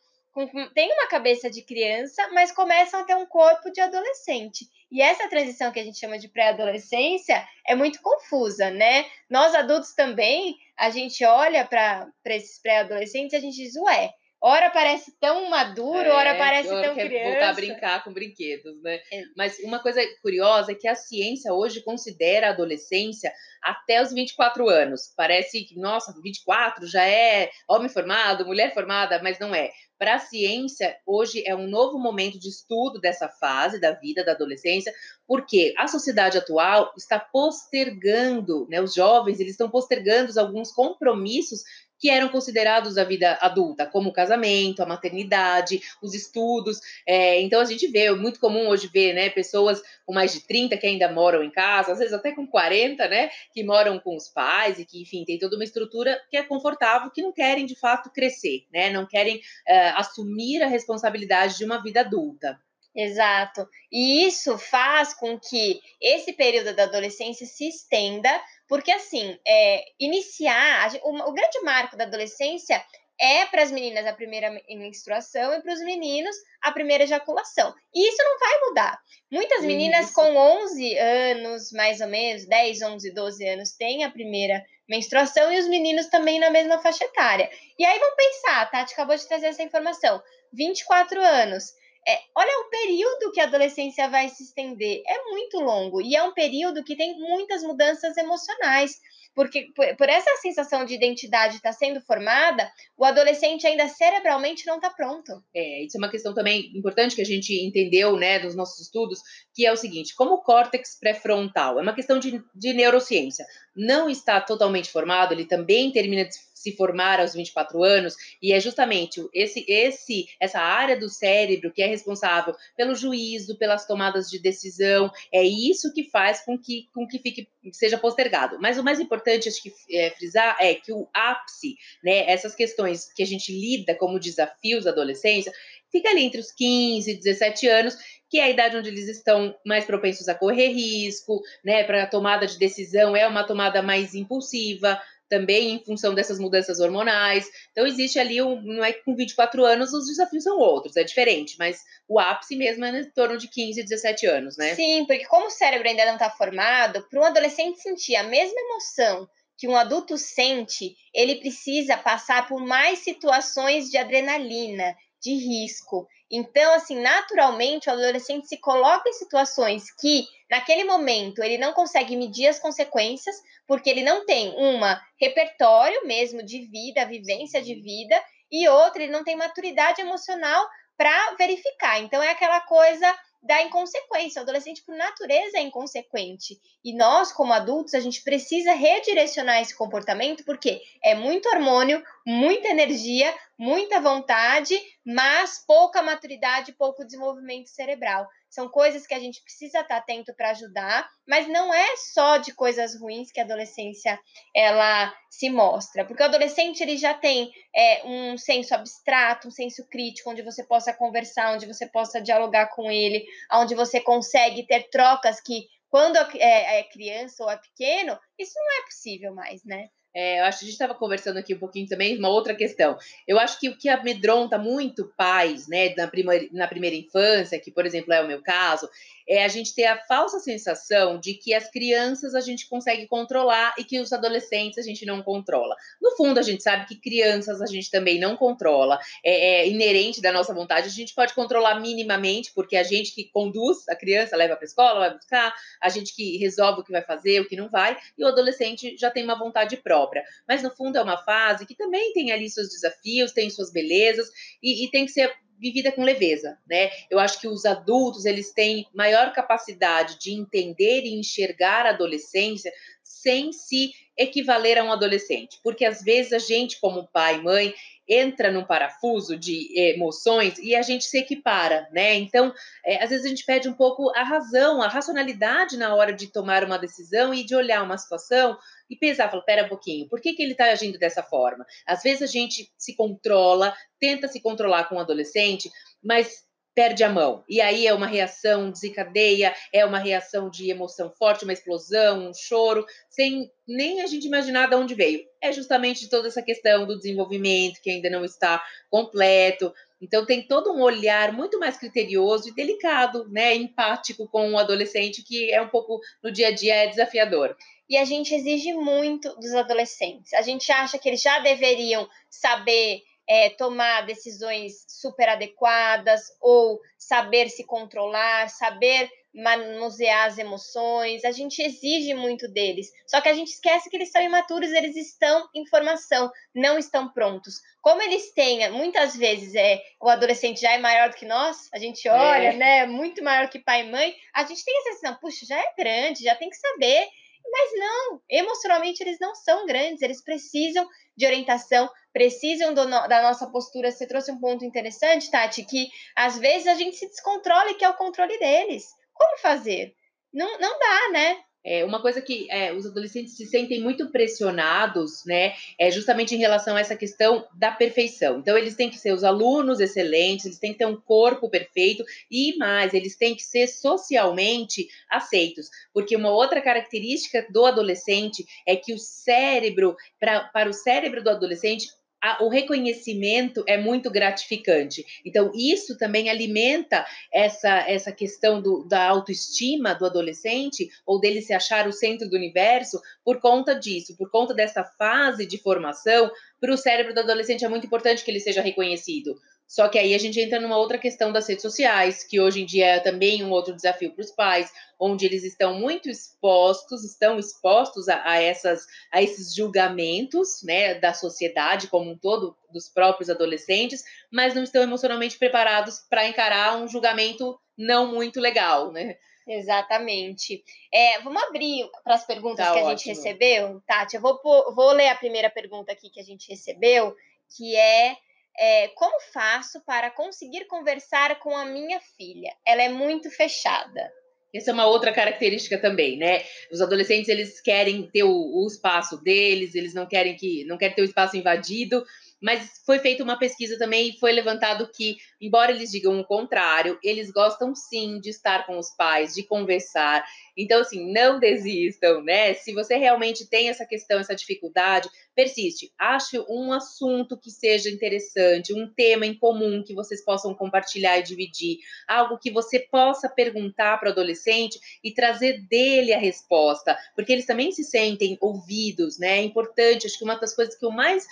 têm 0.73 0.93
uma 0.93 1.07
cabeça 1.07 1.49
de 1.49 1.63
criança, 1.63 2.29
mas 2.31 2.51
começam 2.51 2.99
a 2.99 3.03
ter 3.03 3.15
um 3.15 3.25
corpo 3.25 3.71
de 3.71 3.81
adolescente. 3.81 4.65
E 4.91 5.01
essa 5.01 5.27
transição 5.27 5.71
que 5.71 5.79
a 5.79 5.83
gente 5.83 5.99
chama 5.99 6.17
de 6.17 6.27
pré-adolescência 6.27 7.45
é 7.67 7.75
muito 7.75 8.01
confusa, 8.01 8.69
né? 8.69 9.05
Nós 9.29 9.53
adultos 9.53 9.93
também, 9.93 10.55
a 10.77 10.89
gente 10.89 11.23
olha 11.25 11.65
para 11.65 12.07
esses 12.25 12.59
pré-adolescentes 12.61 13.33
e 13.33 13.35
a 13.35 13.39
gente 13.39 13.55
diz, 13.55 13.75
ué, 13.75 14.13
Ora 14.41 14.69
parece 14.69 15.11
tão 15.19 15.49
maduro, 15.49 16.07
é, 16.07 16.13
ora 16.13 16.35
parece 16.35 16.69
tão 16.69 16.95
quer 16.95 17.07
criança. 17.07 17.29
voltar 17.29 17.49
a 17.49 17.53
brincar 17.53 18.03
com 18.05 18.13
brinquedos, 18.13 18.81
né? 18.81 18.99
É. 19.11 19.23
Mas 19.35 19.59
uma 19.59 19.79
coisa 19.79 20.01
curiosa 20.21 20.71
é 20.71 20.75
que 20.75 20.87
a 20.87 20.95
ciência 20.95 21.53
hoje 21.53 21.83
considera 21.83 22.47
a 22.47 22.51
adolescência 22.51 23.33
até 23.61 24.01
os 24.01 24.13
24 24.13 24.69
anos. 24.69 25.13
Parece 25.15 25.65
que, 25.65 25.77
nossa, 25.77 26.13
24 26.21 26.87
já 26.87 27.05
é 27.05 27.49
homem 27.67 27.89
formado, 27.89 28.45
mulher 28.45 28.73
formada, 28.73 29.21
mas 29.21 29.37
não 29.39 29.53
é. 29.53 29.71
Para 29.97 30.15
a 30.15 30.19
ciência, 30.19 30.95
hoje 31.05 31.43
é 31.45 31.53
um 31.53 31.67
novo 31.67 31.99
momento 31.99 32.39
de 32.39 32.47
estudo 32.47 33.01
dessa 33.01 33.27
fase 33.27 33.81
da 33.81 33.91
vida 33.91 34.23
da 34.23 34.31
adolescência, 34.31 34.93
porque 35.27 35.73
a 35.77 35.89
sociedade 35.89 36.37
atual 36.37 36.93
está 36.95 37.19
postergando, 37.19 38.65
né? 38.69 38.79
Os 38.79 38.93
jovens 38.93 39.41
eles 39.41 39.51
estão 39.51 39.69
postergando 39.69 40.39
alguns 40.39 40.71
compromissos 40.71 41.63
que 41.99 42.09
eram 42.09 42.29
considerados 42.29 42.97
a 42.97 43.03
vida 43.03 43.37
adulta, 43.41 43.85
como 43.85 44.09
o 44.09 44.13
casamento, 44.13 44.81
a 44.81 44.85
maternidade, 44.85 45.81
os 46.01 46.13
estudos. 46.13 46.79
É, 47.05 47.41
então 47.41 47.59
a 47.59 47.65
gente 47.65 47.87
vê, 47.87 48.05
é 48.05 48.11
muito 48.11 48.39
comum 48.39 48.69
hoje 48.69 48.87
ver, 48.87 49.13
né, 49.13 49.29
pessoas 49.29 49.81
com 50.05 50.13
mais 50.13 50.33
de 50.33 50.41
30 50.41 50.77
que 50.77 50.87
ainda 50.87 51.11
moram 51.11 51.43
em 51.43 51.51
casa, 51.51 51.91
às 51.91 51.99
vezes 51.99 52.13
até 52.13 52.31
com 52.31 52.47
40, 52.47 53.07
né, 53.07 53.29
que 53.53 53.63
moram 53.63 53.99
com 53.99 54.15
os 54.15 54.29
pais 54.29 54.79
e 54.79 54.85
que, 54.85 55.01
enfim, 55.01 55.25
tem 55.25 55.37
toda 55.37 55.55
uma 55.55 55.63
estrutura 55.63 56.19
que 56.29 56.37
é 56.37 56.43
confortável, 56.43 57.11
que 57.11 57.21
não 57.21 57.33
querem 57.33 57.65
de 57.65 57.75
fato 57.75 58.09
crescer, 58.09 58.65
né, 58.71 58.89
não 58.89 59.05
querem 59.05 59.37
uh, 59.37 59.95
assumir 59.95 60.63
a 60.63 60.67
responsabilidade 60.67 61.57
de 61.57 61.65
uma 61.65 61.81
vida 61.83 61.99
adulta. 61.99 62.59
Exato. 62.95 63.67
E 63.91 64.25
isso 64.27 64.57
faz 64.57 65.13
com 65.13 65.39
que 65.39 65.79
esse 66.01 66.33
período 66.33 66.75
da 66.75 66.83
adolescência 66.83 67.45
se 67.45 67.67
estenda 67.67 68.29
porque, 68.69 68.91
assim, 68.91 69.37
é, 69.45 69.83
iniciar. 69.99 70.91
O, 71.03 71.29
o 71.29 71.33
grande 71.33 71.59
marco 71.61 71.97
da 71.97 72.05
adolescência 72.05 72.81
é 73.19 73.45
para 73.47 73.63
as 73.63 73.71
meninas 73.71 74.05
a 74.05 74.13
primeira 74.13 74.49
menstruação 74.69 75.53
e 75.53 75.61
para 75.61 75.73
os 75.73 75.81
meninos 75.81 76.35
a 76.61 76.71
primeira 76.71 77.03
ejaculação. 77.03 77.73
E 77.93 78.07
isso 78.07 78.23
não 78.23 78.39
vai 78.39 78.59
mudar. 78.61 78.99
Muitas 79.29 79.65
meninas 79.65 80.05
isso. 80.05 80.13
com 80.13 80.37
11 80.37 80.97
anos, 80.97 81.71
mais 81.73 81.99
ou 81.99 82.07
menos, 82.07 82.47
10, 82.47 82.81
11, 82.81 83.13
12 83.13 83.47
anos, 83.49 83.71
têm 83.73 84.05
a 84.05 84.11
primeira 84.11 84.63
menstruação 84.87 85.51
e 85.51 85.59
os 85.59 85.67
meninos 85.67 86.07
também 86.07 86.39
na 86.39 86.49
mesma 86.49 86.79
faixa 86.79 87.03
etária. 87.03 87.49
E 87.77 87.83
aí 87.83 87.99
vão 87.99 88.15
pensar, 88.15 88.61
a 88.61 88.65
Tati 88.67 88.93
acabou 88.93 89.15
de 89.15 89.27
trazer 89.27 89.47
essa 89.47 89.63
informação, 89.63 90.21
24 90.53 91.19
anos. 91.21 91.73
É, 92.07 92.17
olha 92.35 92.59
o 92.65 92.69
período 92.69 93.31
que 93.31 93.39
a 93.39 93.43
adolescência 93.43 94.09
vai 94.09 94.29
se 94.29 94.43
estender. 94.43 95.03
É 95.05 95.23
muito 95.29 95.59
longo 95.59 96.01
e 96.01 96.15
é 96.15 96.23
um 96.23 96.33
período 96.33 96.83
que 96.83 96.95
tem 96.95 97.19
muitas 97.19 97.61
mudanças 97.63 98.15
emocionais. 98.17 98.99
porque 99.35 99.67
por, 99.75 99.85
por 99.95 100.09
essa 100.09 100.29
sensação 100.41 100.83
de 100.83 100.95
identidade 100.95 101.57
estar 101.57 101.69
tá 101.69 101.77
sendo 101.77 102.01
formada, 102.01 102.69
o 102.97 103.05
adolescente 103.05 103.65
ainda 103.65 103.87
cerebralmente 103.87 104.65
não 104.65 104.75
está 104.77 104.89
pronto. 104.89 105.31
É, 105.53 105.85
isso 105.85 105.97
é 105.97 105.99
uma 105.99 106.09
questão 106.09 106.33
também 106.33 106.71
importante 106.75 107.15
que 107.15 107.21
a 107.21 107.25
gente 107.25 107.53
entendeu, 107.53 108.17
né, 108.17 108.39
dos 108.39 108.55
nossos 108.55 108.79
estudos, 108.79 109.19
que 109.53 109.65
é 109.65 109.71
o 109.71 109.77
seguinte: 109.77 110.15
como 110.15 110.33
o 110.33 110.41
córtex 110.41 110.97
pré-frontal 110.99 111.79
é 111.79 111.81
uma 111.81 111.95
questão 111.95 112.19
de, 112.19 112.43
de 112.55 112.73
neurociência, 112.73 113.45
não 113.75 114.09
está 114.09 114.41
totalmente 114.41 114.91
formado, 114.91 115.33
ele 115.33 115.45
também 115.45 115.91
termina 115.91 116.25
de 116.25 116.35
se 116.35 116.48
formar 116.73 117.19
aos 117.19 117.33
24 117.33 117.83
anos, 117.83 118.15
e 118.41 118.51
é 118.51 118.59
justamente 118.59 119.21
esse, 119.33 119.65
esse, 119.67 120.27
essa 120.39 120.59
área 120.59 120.99
do 120.99 121.07
cérebro 121.07 121.71
que 121.71 121.81
é 121.81 121.87
responsável 121.87 122.53
pelo 122.75 122.95
juízo, 122.95 123.57
pelas 123.57 123.85
tomadas 123.85 124.29
de 124.29 124.39
decisão, 124.39 125.11
é 125.33 125.43
isso 125.43 125.93
que 125.93 126.03
faz 126.03 126.41
com 126.41 126.57
que, 126.57 126.89
com 126.93 127.07
que 127.07 127.19
fique, 127.19 127.47
seja 127.71 127.97
postergado. 127.97 128.57
Mas 128.59 128.77
o 128.77 128.83
mais 128.83 128.99
importante, 128.99 129.47
acho 129.47 129.63
que 129.63 129.73
é, 129.91 130.09
frisar, 130.11 130.57
é 130.59 130.73
que 130.75 130.91
o 130.91 131.07
ápice, 131.13 131.77
né, 132.03 132.29
essas 132.29 132.53
questões 132.53 133.11
que 133.13 133.23
a 133.23 133.25
gente 133.25 133.51
lida 133.51 133.95
como 133.95 134.19
desafios 134.19 134.83
da 134.83 134.91
adolescência, 134.91 135.53
fica 135.91 136.09
ali 136.09 136.23
entre 136.23 136.39
os 136.39 136.51
15 136.51 137.09
e 137.09 137.15
17 137.15 137.67
anos, 137.67 137.97
que 138.29 138.37
é 138.37 138.43
a 138.43 138.49
idade 138.49 138.77
onde 138.77 138.89
eles 138.89 139.07
estão 139.07 139.55
mais 139.65 139.85
propensos 139.85 140.29
a 140.29 140.35
correr 140.35 140.67
risco, 140.67 141.41
né, 141.63 141.83
para 141.83 142.03
a 142.03 142.07
tomada 142.07 142.45
de 142.45 142.59
decisão 142.59 143.15
é 143.15 143.27
uma 143.27 143.43
tomada 143.43 143.81
mais 143.81 144.13
impulsiva, 144.13 145.01
também 145.29 145.75
em 145.75 145.85
função 145.85 146.13
dessas 146.13 146.39
mudanças 146.39 146.79
hormonais. 146.79 147.47
Então, 147.71 147.85
existe 147.85 148.19
ali, 148.19 148.41
um, 148.41 148.59
não 148.61 148.83
é 148.83 148.91
que 148.91 149.03
com 149.03 149.15
24 149.15 149.63
anos 149.63 149.93
os 149.93 150.07
desafios 150.07 150.43
são 150.43 150.57
outros, 150.57 150.97
é 150.97 151.03
diferente, 151.03 151.55
mas 151.59 151.79
o 152.07 152.19
ápice 152.19 152.55
mesmo 152.55 152.83
é 152.83 152.99
em 152.99 153.11
torno 153.11 153.37
de 153.37 153.47
15, 153.47 153.83
17 153.83 154.25
anos, 154.25 154.57
né? 154.57 154.75
Sim, 154.75 155.05
porque 155.05 155.25
como 155.25 155.47
o 155.47 155.51
cérebro 155.51 155.87
ainda 155.87 156.05
não 156.05 156.13
está 156.13 156.29
formado, 156.29 157.07
para 157.09 157.19
um 157.19 157.23
adolescente 157.23 157.79
sentir 157.79 158.15
a 158.15 158.23
mesma 158.23 158.59
emoção 158.59 159.29
que 159.59 159.67
um 159.67 159.75
adulto 159.75 160.17
sente, 160.17 160.95
ele 161.13 161.35
precisa 161.35 161.97
passar 161.97 162.47
por 162.47 162.65
mais 162.65 162.99
situações 162.99 163.89
de 163.89 163.97
adrenalina, 163.97 164.95
de 165.21 165.33
risco. 165.33 166.07
Então, 166.31 166.73
assim, 166.73 166.99
naturalmente, 166.99 167.89
o 167.89 167.91
adolescente 167.91 168.47
se 168.47 168.57
coloca 168.57 169.09
em 169.09 169.13
situações 169.13 169.91
que, 169.91 170.25
naquele 170.49 170.83
momento, 170.83 171.43
ele 171.43 171.57
não 171.57 171.73
consegue 171.73 172.15
medir 172.15 172.47
as 172.47 172.59
consequências, 172.59 173.35
porque 173.67 173.89
ele 173.89 174.03
não 174.03 174.25
tem 174.25 174.53
uma 174.55 175.01
repertório 175.19 176.05
mesmo 176.05 176.43
de 176.43 176.61
vida, 176.61 177.05
vivência 177.05 177.61
de 177.61 177.75
vida, 177.75 178.21
e 178.51 178.67
outra, 178.67 179.03
ele 179.03 179.11
não 179.11 179.23
tem 179.23 179.35
maturidade 179.35 180.01
emocional 180.01 180.67
para 180.97 181.35
verificar. 181.35 181.99
Então, 181.99 182.21
é 182.21 182.29
aquela 182.29 182.61
coisa 182.61 183.15
da 183.41 183.61
inconsequência. 183.61 184.39
O 184.39 184.43
adolescente, 184.43 184.83
por 184.83 184.95
natureza, 184.95 185.57
é 185.57 185.61
inconsequente. 185.61 186.59
E 186.83 186.93
nós, 186.93 187.31
como 187.31 187.53
adultos, 187.53 187.93
a 187.93 187.99
gente 187.99 188.21
precisa 188.21 188.73
redirecionar 188.73 189.61
esse 189.61 189.75
comportamento, 189.75 190.43
porque 190.43 190.81
é 191.03 191.15
muito 191.15 191.47
hormônio, 191.49 192.03
muita 192.25 192.67
energia, 192.67 193.33
muita 193.59 193.99
vontade, 193.99 194.79
mas 195.05 195.61
pouca 195.67 196.01
maturidade, 196.01 196.71
pouco 196.71 197.03
desenvolvimento 197.03 197.67
cerebral. 197.67 198.25
São 198.49 198.69
coisas 198.69 199.05
que 199.05 199.13
a 199.13 199.19
gente 199.19 199.43
precisa 199.43 199.81
estar 199.81 199.97
atento 199.97 200.33
para 200.33 200.51
ajudar, 200.51 201.07
mas 201.27 201.45
não 201.47 201.73
é 201.73 201.97
só 201.97 202.37
de 202.37 202.53
coisas 202.53 202.97
ruins 202.97 203.31
que 203.31 203.39
a 203.39 203.43
adolescência 203.43 204.17
ela 204.55 205.13
se 205.29 205.49
mostra, 205.49 206.05
porque 206.05 206.23
o 206.23 206.25
adolescente 206.25 206.81
ele 206.81 206.97
já 206.97 207.13
tem 207.13 207.51
é, 207.75 208.01
um 208.05 208.37
senso 208.37 208.73
abstrato, 208.73 209.49
um 209.49 209.51
senso 209.51 209.85
crítico, 209.89 210.31
onde 210.31 210.41
você 210.41 210.63
possa 210.63 210.93
conversar, 210.93 211.53
onde 211.53 211.67
você 211.67 211.85
possa 211.85 212.21
dialogar 212.21 212.67
com 212.67 212.89
ele, 212.89 213.25
onde 213.51 213.75
você 213.75 213.99
consegue 213.99 214.65
ter 214.65 214.89
trocas 214.89 215.41
que 215.41 215.67
quando 215.89 216.15
é, 216.37 216.79
é 216.79 216.83
criança 216.83 217.43
ou 217.43 217.49
é 217.49 217.57
pequeno, 217.57 218.17
isso 218.37 218.53
não 218.55 218.79
é 218.79 218.85
possível 218.85 219.35
mais, 219.35 219.63
né? 219.65 219.89
É, 220.13 220.39
eu 220.39 220.45
acho 220.45 220.59
que 220.59 220.65
a 220.65 220.67
gente 220.67 220.73
estava 220.73 220.95
conversando 220.95 221.37
aqui 221.37 221.53
um 221.53 221.59
pouquinho 221.59 221.87
também, 221.87 222.17
uma 222.17 222.29
outra 222.29 222.55
questão. 222.55 222.97
Eu 223.27 223.39
acho 223.39 223.59
que 223.59 223.69
o 223.69 223.77
que 223.77 223.87
amedronta 223.87 224.57
muito 224.57 225.13
pais, 225.15 225.67
né, 225.67 225.93
na, 225.95 226.07
primeira 226.07 226.47
na 226.51 226.67
primeira 226.67 226.95
infância, 226.95 227.59
que, 227.59 227.71
por 227.71 227.85
exemplo, 227.85 228.11
é 228.11 228.21
o 228.21 228.27
meu 228.27 228.41
caso, 228.41 228.89
é 229.27 229.45
a 229.45 229.47
gente 229.47 229.75
ter 229.75 229.85
a 229.85 229.97
falsa 230.05 230.39
sensação 230.39 231.19
de 231.19 231.35
que 231.35 231.53
as 231.53 231.69
crianças 231.69 232.33
a 232.33 232.41
gente 232.41 232.67
consegue 232.67 233.05
controlar 233.05 233.75
e 233.77 233.83
que 233.83 233.99
os 233.99 234.11
adolescentes 234.11 234.79
a 234.79 234.81
gente 234.81 235.05
não 235.05 235.21
controla. 235.21 235.75
No 236.01 236.15
fundo, 236.15 236.39
a 236.39 236.41
gente 236.41 236.63
sabe 236.63 236.87
que 236.87 236.95
crianças 236.95 237.61
a 237.61 237.67
gente 237.67 237.91
também 237.91 238.19
não 238.19 238.35
controla, 238.35 238.99
é, 239.23 239.61
é 239.61 239.69
inerente 239.69 240.19
da 240.19 240.31
nossa 240.31 240.51
vontade, 240.51 240.87
a 240.87 240.91
gente 240.91 241.13
pode 241.13 241.35
controlar 241.35 241.79
minimamente, 241.79 242.51
porque 242.55 242.75
a 242.75 242.83
gente 242.83 243.13
que 243.13 243.25
conduz 243.25 243.87
a 243.87 243.95
criança, 243.95 244.35
leva 244.35 244.55
para 244.55 244.65
a 244.65 244.67
escola, 244.67 244.99
vai 244.99 245.13
buscar, 245.13 245.53
a 245.79 245.89
gente 245.89 246.15
que 246.15 246.37
resolve 246.37 246.81
o 246.81 246.83
que 246.83 246.91
vai 246.91 247.03
fazer, 247.03 247.39
o 247.39 247.47
que 247.47 247.55
não 247.55 247.69
vai, 247.69 247.95
e 248.17 248.23
o 248.23 248.27
adolescente 248.27 248.97
já 248.97 249.11
tem 249.11 249.23
uma 249.23 249.37
vontade 249.37 249.77
própria. 249.77 249.98
Mas 250.47 250.63
no 250.63 250.71
fundo 250.71 250.97
é 250.97 251.01
uma 251.01 251.17
fase 251.23 251.65
que 251.65 251.75
também 251.75 252.13
tem 252.13 252.31
ali 252.31 252.49
seus 252.49 252.69
desafios, 252.69 253.31
tem 253.31 253.49
suas 253.49 253.71
belezas, 253.71 254.27
e, 254.61 254.85
e 254.85 254.91
tem 254.91 255.05
que 255.05 255.11
ser 255.11 255.33
vivida 255.59 255.91
com 255.91 256.03
leveza, 256.03 256.57
né? 256.67 256.89
Eu 257.09 257.19
acho 257.19 257.39
que 257.39 257.47
os 257.47 257.65
adultos 257.65 258.25
eles 258.25 258.53
têm 258.53 258.87
maior 258.93 259.33
capacidade 259.33 260.17
de 260.17 260.31
entender 260.31 261.01
e 261.03 261.19
enxergar 261.19 261.85
a 261.85 261.89
adolescência 261.89 262.71
sem 263.03 263.51
se 263.51 263.91
equivaler 264.17 264.77
a 264.77 264.83
um 264.83 264.91
adolescente, 264.91 265.59
porque 265.63 265.83
às 265.83 266.01
vezes 266.01 266.31
a 266.31 266.39
gente 266.39 266.79
como 266.79 267.07
pai 267.07 267.37
e 267.37 267.43
mãe 267.43 267.73
entra 268.09 268.51
num 268.51 268.65
parafuso 268.65 269.37
de 269.37 269.69
emoções 269.93 270.57
e 270.57 270.75
a 270.75 270.81
gente 270.81 271.05
se 271.05 271.17
equipara, 271.19 271.87
né? 271.91 272.15
Então, 272.15 272.51
é, 272.83 273.03
às 273.03 273.11
vezes 273.11 273.25
a 273.25 273.29
gente 273.29 273.45
perde 273.45 273.69
um 273.69 273.73
pouco 273.73 274.09
a 274.15 274.23
razão, 274.23 274.81
a 274.81 274.87
racionalidade 274.87 275.77
na 275.77 275.93
hora 275.93 276.11
de 276.11 276.27
tomar 276.27 276.63
uma 276.63 276.79
decisão 276.79 277.33
e 277.33 277.43
de 277.43 277.55
olhar 277.55 277.83
uma 277.83 277.97
situação 277.97 278.57
e 278.89 278.95
pensar, 278.95 279.29
falar, 279.29 279.43
pera 279.43 279.65
um 279.65 279.69
pouquinho, 279.69 280.09
por 280.09 280.19
que, 280.19 280.33
que 280.33 280.41
ele 280.41 280.53
está 280.53 280.65
agindo 280.65 280.97
dessa 280.97 281.21
forma? 281.21 281.65
Às 281.85 282.01
vezes 282.01 282.23
a 282.23 282.31
gente 282.31 282.71
se 282.75 282.95
controla, 282.95 283.75
tenta 283.99 284.27
se 284.27 284.41
controlar 284.41 284.85
com 284.85 284.95
o 284.95 284.99
adolescente, 284.99 285.69
mas 286.03 286.48
perde 286.79 287.03
a 287.03 287.09
mão. 287.09 287.43
E 287.49 287.59
aí 287.59 287.85
é 287.85 287.93
uma 287.93 288.07
reação, 288.07 288.71
desencadeia, 288.71 289.53
é 289.73 289.83
uma 289.83 289.99
reação 289.99 290.49
de 290.49 290.71
emoção 290.71 291.11
forte, 291.19 291.43
uma 291.43 291.51
explosão, 291.51 292.29
um 292.29 292.33
choro, 292.33 292.85
sem 293.09 293.51
nem 293.67 294.01
a 294.01 294.07
gente 294.07 294.25
imaginar 294.25 294.69
de 294.69 294.75
onde 294.75 294.95
veio. 294.95 295.25
É 295.41 295.51
justamente 295.51 296.09
toda 296.09 296.29
essa 296.29 296.41
questão 296.41 296.87
do 296.87 296.95
desenvolvimento 296.95 297.81
que 297.81 297.91
ainda 297.91 298.09
não 298.09 298.23
está 298.23 298.63
completo. 298.89 299.73
Então 300.01 300.25
tem 300.25 300.41
todo 300.41 300.71
um 300.71 300.81
olhar 300.81 301.33
muito 301.33 301.59
mais 301.59 301.75
criterioso 301.75 302.47
e 302.47 302.55
delicado, 302.55 303.27
né, 303.27 303.53
empático 303.53 304.25
com 304.29 304.53
o 304.53 304.57
adolescente 304.57 305.21
que 305.21 305.51
é 305.51 305.61
um 305.61 305.67
pouco 305.67 305.99
no 306.23 306.31
dia 306.31 306.47
a 306.47 306.51
dia 306.51 306.75
é 306.75 306.87
desafiador 306.87 307.57
e 307.89 307.97
a 307.97 308.05
gente 308.05 308.35
exige 308.35 308.71
muito 308.71 309.35
dos 309.35 309.53
adolescentes. 309.55 310.31
A 310.33 310.43
gente 310.43 310.71
acha 310.71 310.99
que 310.99 311.09
eles 311.09 311.21
já 311.21 311.39
deveriam 311.39 312.07
saber 312.29 313.01
é, 313.29 313.51
tomar 313.51 314.07
decisões 314.07 314.83
super 314.87 315.29
adequadas 315.29 316.21
ou 316.41 316.81
saber 316.97 317.47
se 317.49 317.63
controlar, 317.63 318.49
saber 318.49 319.07
manusear 319.31 320.25
as 320.25 320.39
emoções. 320.39 321.23
A 321.23 321.31
gente 321.31 321.61
exige 321.61 322.15
muito 322.15 322.47
deles. 322.47 322.91
Só 323.05 323.21
que 323.21 323.29
a 323.29 323.33
gente 323.33 323.49
esquece 323.49 323.87
que 323.87 323.95
eles 323.95 324.11
são 324.11 324.19
imaturos, 324.19 324.71
eles 324.71 324.95
estão 324.95 325.47
em 325.53 325.63
formação, 325.67 326.31
não 326.55 326.79
estão 326.79 327.07
prontos. 327.07 327.61
Como 327.83 328.01
eles 328.01 328.33
têm, 328.33 328.67
muitas 328.71 329.15
vezes 329.15 329.53
é 329.53 329.79
o 330.01 330.09
adolescente 330.09 330.61
já 330.61 330.71
é 330.71 330.79
maior 330.79 331.09
do 331.09 331.15
que 331.15 331.25
nós, 331.25 331.69
a 331.71 331.77
gente 331.77 332.09
olha, 332.09 332.47
é. 332.47 332.53
né, 332.53 332.85
muito 332.87 333.23
maior 333.23 333.47
que 333.47 333.59
pai 333.59 333.81
e 333.81 333.91
mãe, 333.91 334.15
a 334.33 334.43
gente 334.43 334.65
tem 334.65 334.75
essa 334.79 334.93
sensação, 334.93 335.19
puxa, 335.21 335.45
já 335.45 335.59
é 335.59 335.73
grande, 335.77 336.23
já 336.23 336.33
tem 336.33 336.49
que 336.49 336.57
saber 336.57 337.07
mas 337.51 337.71
não, 337.73 338.21
emocionalmente 338.29 339.01
eles 339.01 339.17
não 339.19 339.33
são 339.35 339.65
grandes, 339.65 340.01
eles 340.01 340.23
precisam 340.23 340.87
de 341.15 341.25
orientação, 341.25 341.89
precisam 342.13 342.73
do, 342.73 342.85
da 342.85 343.21
nossa 343.21 343.49
postura. 343.49 343.91
Você 343.91 344.07
trouxe 344.07 344.31
um 344.31 344.39
ponto 344.39 344.63
interessante, 344.63 345.29
Tati, 345.29 345.63
que 345.63 345.87
às 346.15 346.37
vezes 346.37 346.67
a 346.67 346.75
gente 346.75 346.95
se 346.95 347.07
descontrola 347.07 347.71
e 347.71 347.75
quer 347.75 347.89
o 347.89 347.97
controle 347.97 348.37
deles. 348.39 348.85
Como 349.13 349.37
fazer? 349.39 349.93
Não, 350.33 350.59
não 350.59 350.79
dá, 350.79 351.09
né? 351.11 351.43
É, 351.63 351.83
uma 351.83 352.01
coisa 352.01 352.21
que 352.21 352.49
é, 352.49 352.73
os 352.73 352.85
adolescentes 352.85 353.35
se 353.35 353.45
sentem 353.45 353.81
muito 353.81 354.09
pressionados, 354.09 355.25
né, 355.25 355.53
é 355.77 355.91
justamente 355.91 356.33
em 356.33 356.37
relação 356.37 356.75
a 356.75 356.79
essa 356.79 356.95
questão 356.95 357.45
da 357.53 357.71
perfeição. 357.71 358.39
Então, 358.39 358.57
eles 358.57 358.75
têm 358.75 358.89
que 358.89 358.97
ser 358.97 359.13
os 359.13 359.23
alunos 359.23 359.79
excelentes, 359.79 360.45
eles 360.45 360.59
têm 360.59 360.71
que 360.71 360.79
ter 360.79 360.85
um 360.85 360.99
corpo 360.99 361.49
perfeito 361.49 362.03
e 362.31 362.55
mais, 362.57 362.93
eles 362.93 363.17
têm 363.17 363.35
que 363.35 363.43
ser 363.43 363.67
socialmente 363.67 364.87
aceitos. 365.09 365.69
Porque 365.93 366.15
uma 366.15 366.31
outra 366.31 366.61
característica 366.61 367.45
do 367.49 367.65
adolescente 367.65 368.45
é 368.65 368.75
que 368.75 368.93
o 368.93 368.97
cérebro, 368.97 369.95
pra, 370.19 370.41
para 370.41 370.69
o 370.69 370.73
cérebro 370.73 371.21
do 371.21 371.29
adolescente, 371.29 371.87
a, 372.21 372.43
o 372.43 372.49
reconhecimento 372.49 373.63
é 373.67 373.77
muito 373.77 374.09
gratificante. 374.09 375.05
Então, 375.25 375.51
isso 375.53 375.97
também 375.97 376.29
alimenta 376.29 377.05
essa, 377.31 377.79
essa 377.89 378.11
questão 378.11 378.61
do, 378.61 378.83
da 378.87 379.07
autoestima 379.07 379.93
do 379.93 380.05
adolescente, 380.05 380.89
ou 381.05 381.19
dele 381.19 381.41
se 381.41 381.53
achar 381.53 381.87
o 381.87 381.93
centro 381.93 382.29
do 382.29 382.35
universo, 382.35 383.01
por 383.23 383.39
conta 383.39 383.73
disso, 383.73 384.15
por 384.17 384.29
conta 384.29 384.53
dessa 384.53 384.83
fase 384.83 385.45
de 385.45 385.57
formação. 385.57 386.29
Para 386.59 386.73
o 386.73 386.77
cérebro 386.77 387.13
do 387.13 387.21
adolescente 387.21 387.63
é 387.63 387.69
muito 387.69 387.85
importante 387.85 388.23
que 388.23 388.31
ele 388.31 388.39
seja 388.39 388.61
reconhecido. 388.61 389.35
Só 389.69 389.87
que 389.87 389.99
aí 389.99 390.15
a 390.15 390.17
gente 390.17 390.41
entra 390.41 390.59
numa 390.59 390.77
outra 390.77 390.97
questão 390.97 391.31
das 391.31 391.47
redes 391.47 391.61
sociais, 391.61 392.23
que 392.23 392.39
hoje 392.41 392.63
em 392.63 392.65
dia 392.65 392.95
é 392.95 392.99
também 392.99 393.43
um 393.43 393.51
outro 393.51 393.75
desafio 393.75 394.11
para 394.11 394.23
os 394.23 394.31
pais, 394.31 394.73
onde 394.99 395.27
eles 395.27 395.43
estão 395.43 395.75
muito 395.75 396.09
expostos, 396.09 397.03
estão 397.03 397.37
expostos 397.37 398.09
a, 398.09 398.27
a, 398.27 398.41
essas, 398.41 398.87
a 399.11 399.21
esses 399.21 399.53
julgamentos 399.53 400.63
né, 400.63 400.95
da 400.95 401.13
sociedade 401.13 401.87
como 401.87 402.09
um 402.09 402.17
todo, 402.17 402.57
dos 402.73 402.89
próprios 402.89 403.29
adolescentes, 403.29 404.03
mas 404.31 404.55
não 404.55 404.63
estão 404.63 404.81
emocionalmente 404.81 405.37
preparados 405.37 405.99
para 406.09 406.27
encarar 406.27 406.81
um 406.81 406.87
julgamento 406.87 407.55
não 407.77 408.11
muito 408.11 408.39
legal, 408.39 408.91
né? 408.91 409.17
Exatamente. 409.47 410.63
É, 410.91 411.19
vamos 411.21 411.43
abrir 411.43 411.87
para 412.03 412.15
as 412.15 412.25
perguntas 412.25 412.65
tá 412.65 412.73
que 412.73 412.79
a 412.79 412.81
ótimo. 412.81 412.97
gente 412.97 413.09
recebeu. 413.09 413.83
Tati, 413.85 414.15
eu 414.15 414.21
vou, 414.21 414.41
vou 414.73 414.91
ler 414.93 415.09
a 415.09 415.15
primeira 415.15 415.49
pergunta 415.49 415.91
aqui 415.91 416.09
que 416.09 416.19
a 416.19 416.23
gente 416.23 416.49
recebeu, 416.49 417.15
que 417.55 417.75
é 417.75 418.17
é, 418.57 418.87
como 418.89 419.19
faço 419.33 419.81
para 419.85 420.11
conseguir 420.11 420.65
conversar 420.65 421.39
com 421.39 421.55
a 421.55 421.65
minha 421.65 421.99
filha? 422.17 422.53
Ela 422.65 422.83
é 422.83 422.89
muito 422.89 423.29
fechada. 423.29 424.11
Essa 424.53 424.71
é 424.71 424.73
uma 424.73 424.87
outra 424.87 425.13
característica 425.13 425.77
também, 425.77 426.17
né? 426.17 426.43
Os 426.71 426.81
adolescentes 426.81 427.29
eles 427.29 427.61
querem 427.61 428.09
ter 428.09 428.23
o, 428.23 428.31
o 428.31 428.67
espaço 428.67 429.21
deles, 429.21 429.75
eles 429.75 429.93
não 429.93 430.07
querem 430.07 430.35
que 430.35 430.65
não 430.65 430.77
querem 430.77 430.95
ter 430.95 431.03
o 431.03 431.05
espaço 431.05 431.37
invadido. 431.37 432.03
Mas 432.41 432.81
foi 432.85 432.99
feita 432.99 433.23
uma 433.23 433.37
pesquisa 433.37 433.77
também 433.77 434.09
e 434.09 434.19
foi 434.19 434.31
levantado 434.31 434.89
que, 434.91 435.17
embora 435.41 435.71
eles 435.71 435.91
digam 435.91 436.19
o 436.19 436.25
contrário, 436.25 436.97
eles 437.03 437.31
gostam 437.31 437.75
sim 437.75 438.19
de 438.19 438.29
estar 438.29 438.65
com 438.65 438.77
os 438.77 438.89
pais, 438.95 439.33
de 439.33 439.43
conversar. 439.43 440.25
Então, 440.57 440.81
assim, 440.81 441.11
não 441.11 441.39
desistam, 441.39 442.23
né? 442.23 442.53
Se 442.53 442.73
você 442.73 442.95
realmente 442.97 443.47
tem 443.49 443.69
essa 443.69 443.85
questão, 443.85 444.19
essa 444.19 444.35
dificuldade, 444.35 445.09
persiste. 445.35 445.91
Ache 445.97 446.39
um 446.49 446.73
assunto 446.73 447.37
que 447.37 447.49
seja 447.49 447.89
interessante, 447.89 448.73
um 448.73 448.91
tema 448.93 449.25
em 449.25 449.33
comum 449.33 449.83
que 449.83 449.93
vocês 449.93 450.23
possam 450.23 450.53
compartilhar 450.53 451.17
e 451.17 451.23
dividir, 451.23 451.77
algo 452.07 452.37
que 452.37 452.51
você 452.51 452.79
possa 452.79 453.29
perguntar 453.29 453.97
para 453.99 454.09
o 454.09 454.11
adolescente 454.11 454.79
e 455.03 455.13
trazer 455.13 455.61
dele 455.69 456.13
a 456.13 456.19
resposta, 456.19 456.97
porque 457.15 457.31
eles 457.31 457.45
também 457.45 457.71
se 457.71 457.83
sentem 457.83 458.37
ouvidos, 458.41 459.17
né? 459.17 459.39
É 459.39 459.43
importante, 459.43 460.07
acho 460.07 460.17
que 460.17 460.23
uma 460.23 460.35
das 460.35 460.55
coisas 460.55 460.77
que 460.77 460.85
eu 460.85 460.91
mais 460.91 461.25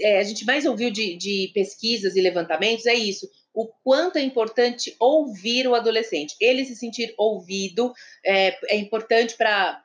é, 0.00 0.18
a 0.18 0.22
gente 0.22 0.44
mais 0.44 0.64
ouviu 0.64 0.90
de, 0.90 1.16
de 1.16 1.50
pesquisas 1.54 2.16
e 2.16 2.20
levantamentos 2.20 2.86
é 2.86 2.94
isso 2.94 3.28
o 3.56 3.66
quanto 3.82 4.18
é 4.18 4.20
importante 4.20 4.94
ouvir 5.00 5.66
o 5.66 5.74
adolescente. 5.74 6.36
Ele 6.38 6.62
se 6.62 6.76
sentir 6.76 7.14
ouvido 7.16 7.90
é, 8.22 8.54
é 8.70 8.76
importante 8.76 9.34
para 9.34 9.82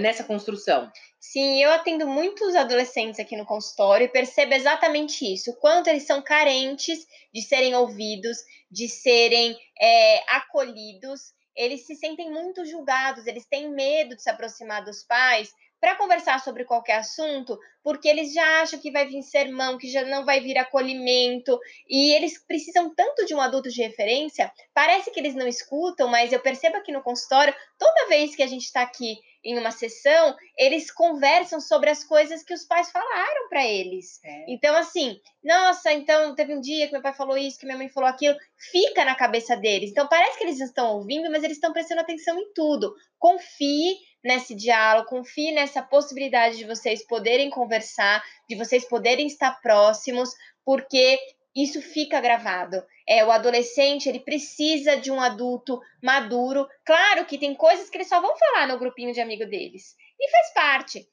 nessa 0.00 0.24
construção. 0.24 0.90
Sim, 1.20 1.62
eu 1.62 1.70
atendo 1.70 2.04
muitos 2.04 2.56
adolescentes 2.56 3.20
aqui 3.20 3.36
no 3.36 3.46
consultório 3.46 4.06
e 4.06 4.08
percebo 4.08 4.54
exatamente 4.54 5.24
isso: 5.32 5.52
o 5.52 5.56
quanto 5.56 5.86
eles 5.86 6.02
são 6.02 6.20
carentes 6.20 7.06
de 7.32 7.40
serem 7.42 7.76
ouvidos, 7.76 8.38
de 8.68 8.88
serem 8.88 9.56
é, 9.80 10.34
acolhidos. 10.34 11.32
Eles 11.54 11.86
se 11.86 11.94
sentem 11.94 12.28
muito 12.28 12.64
julgados, 12.64 13.26
eles 13.26 13.46
têm 13.46 13.70
medo 13.70 14.16
de 14.16 14.22
se 14.22 14.30
aproximar 14.30 14.82
dos 14.84 15.04
pais 15.04 15.52
para 15.82 15.96
conversar 15.96 16.38
sobre 16.38 16.64
qualquer 16.64 16.98
assunto, 16.98 17.58
porque 17.82 18.06
eles 18.06 18.32
já 18.32 18.62
acham 18.62 18.78
que 18.78 18.92
vai 18.92 19.04
vir 19.04 19.20
sermão, 19.24 19.76
que 19.76 19.90
já 19.90 20.04
não 20.04 20.24
vai 20.24 20.38
vir 20.38 20.56
acolhimento, 20.56 21.58
e 21.88 22.14
eles 22.14 22.38
precisam 22.46 22.94
tanto 22.94 23.26
de 23.26 23.34
um 23.34 23.40
adulto 23.40 23.68
de 23.68 23.82
referência. 23.82 24.52
Parece 24.72 25.10
que 25.10 25.18
eles 25.18 25.34
não 25.34 25.48
escutam, 25.48 26.06
mas 26.06 26.32
eu 26.32 26.38
percebo 26.38 26.76
aqui 26.76 26.92
no 26.92 27.02
consultório, 27.02 27.52
toda 27.76 28.06
vez 28.06 28.36
que 28.36 28.44
a 28.44 28.46
gente 28.46 28.62
está 28.62 28.82
aqui 28.82 29.16
em 29.44 29.58
uma 29.58 29.72
sessão, 29.72 30.36
eles 30.56 30.88
conversam 30.88 31.60
sobre 31.60 31.90
as 31.90 32.04
coisas 32.04 32.44
que 32.44 32.54
os 32.54 32.64
pais 32.64 32.92
falaram 32.92 33.48
para 33.48 33.66
eles. 33.66 34.20
É. 34.24 34.44
Então, 34.46 34.76
assim, 34.76 35.16
nossa, 35.42 35.92
então 35.92 36.32
teve 36.36 36.54
um 36.54 36.60
dia 36.60 36.86
que 36.86 36.92
meu 36.92 37.02
pai 37.02 37.12
falou 37.12 37.36
isso, 37.36 37.58
que 37.58 37.66
minha 37.66 37.76
mãe 37.76 37.88
falou 37.88 38.08
aquilo, 38.08 38.36
fica 38.70 39.04
na 39.04 39.16
cabeça 39.16 39.56
deles. 39.56 39.90
Então, 39.90 40.06
parece 40.06 40.38
que 40.38 40.44
eles 40.44 40.60
estão 40.60 40.94
ouvindo, 40.94 41.28
mas 41.28 41.42
eles 41.42 41.56
estão 41.56 41.72
prestando 41.72 42.02
atenção 42.02 42.38
em 42.38 42.52
tudo. 42.54 42.94
Confie 43.18 43.96
nesse 44.22 44.54
diálogo, 44.54 45.08
confie 45.08 45.52
nessa 45.52 45.82
possibilidade 45.82 46.56
de 46.56 46.64
vocês 46.64 47.04
poderem 47.06 47.50
conversar, 47.50 48.22
de 48.48 48.56
vocês 48.56 48.84
poderem 48.84 49.26
estar 49.26 49.60
próximos, 49.60 50.30
porque 50.64 51.18
isso 51.54 51.82
fica 51.82 52.20
gravado. 52.20 52.82
É, 53.06 53.24
o 53.24 53.30
adolescente, 53.30 54.08
ele 54.08 54.20
precisa 54.20 54.96
de 54.96 55.10
um 55.10 55.20
adulto 55.20 55.80
maduro. 56.02 56.66
Claro 56.84 57.26
que 57.26 57.38
tem 57.38 57.54
coisas 57.54 57.90
que 57.90 57.96
eles 57.96 58.08
só 58.08 58.20
vão 58.20 58.36
falar 58.36 58.68
no 58.68 58.78
grupinho 58.78 59.12
de 59.12 59.20
amigo 59.20 59.44
deles. 59.44 59.94
E 60.18 60.30
faz 60.30 60.54
parte. 60.54 61.06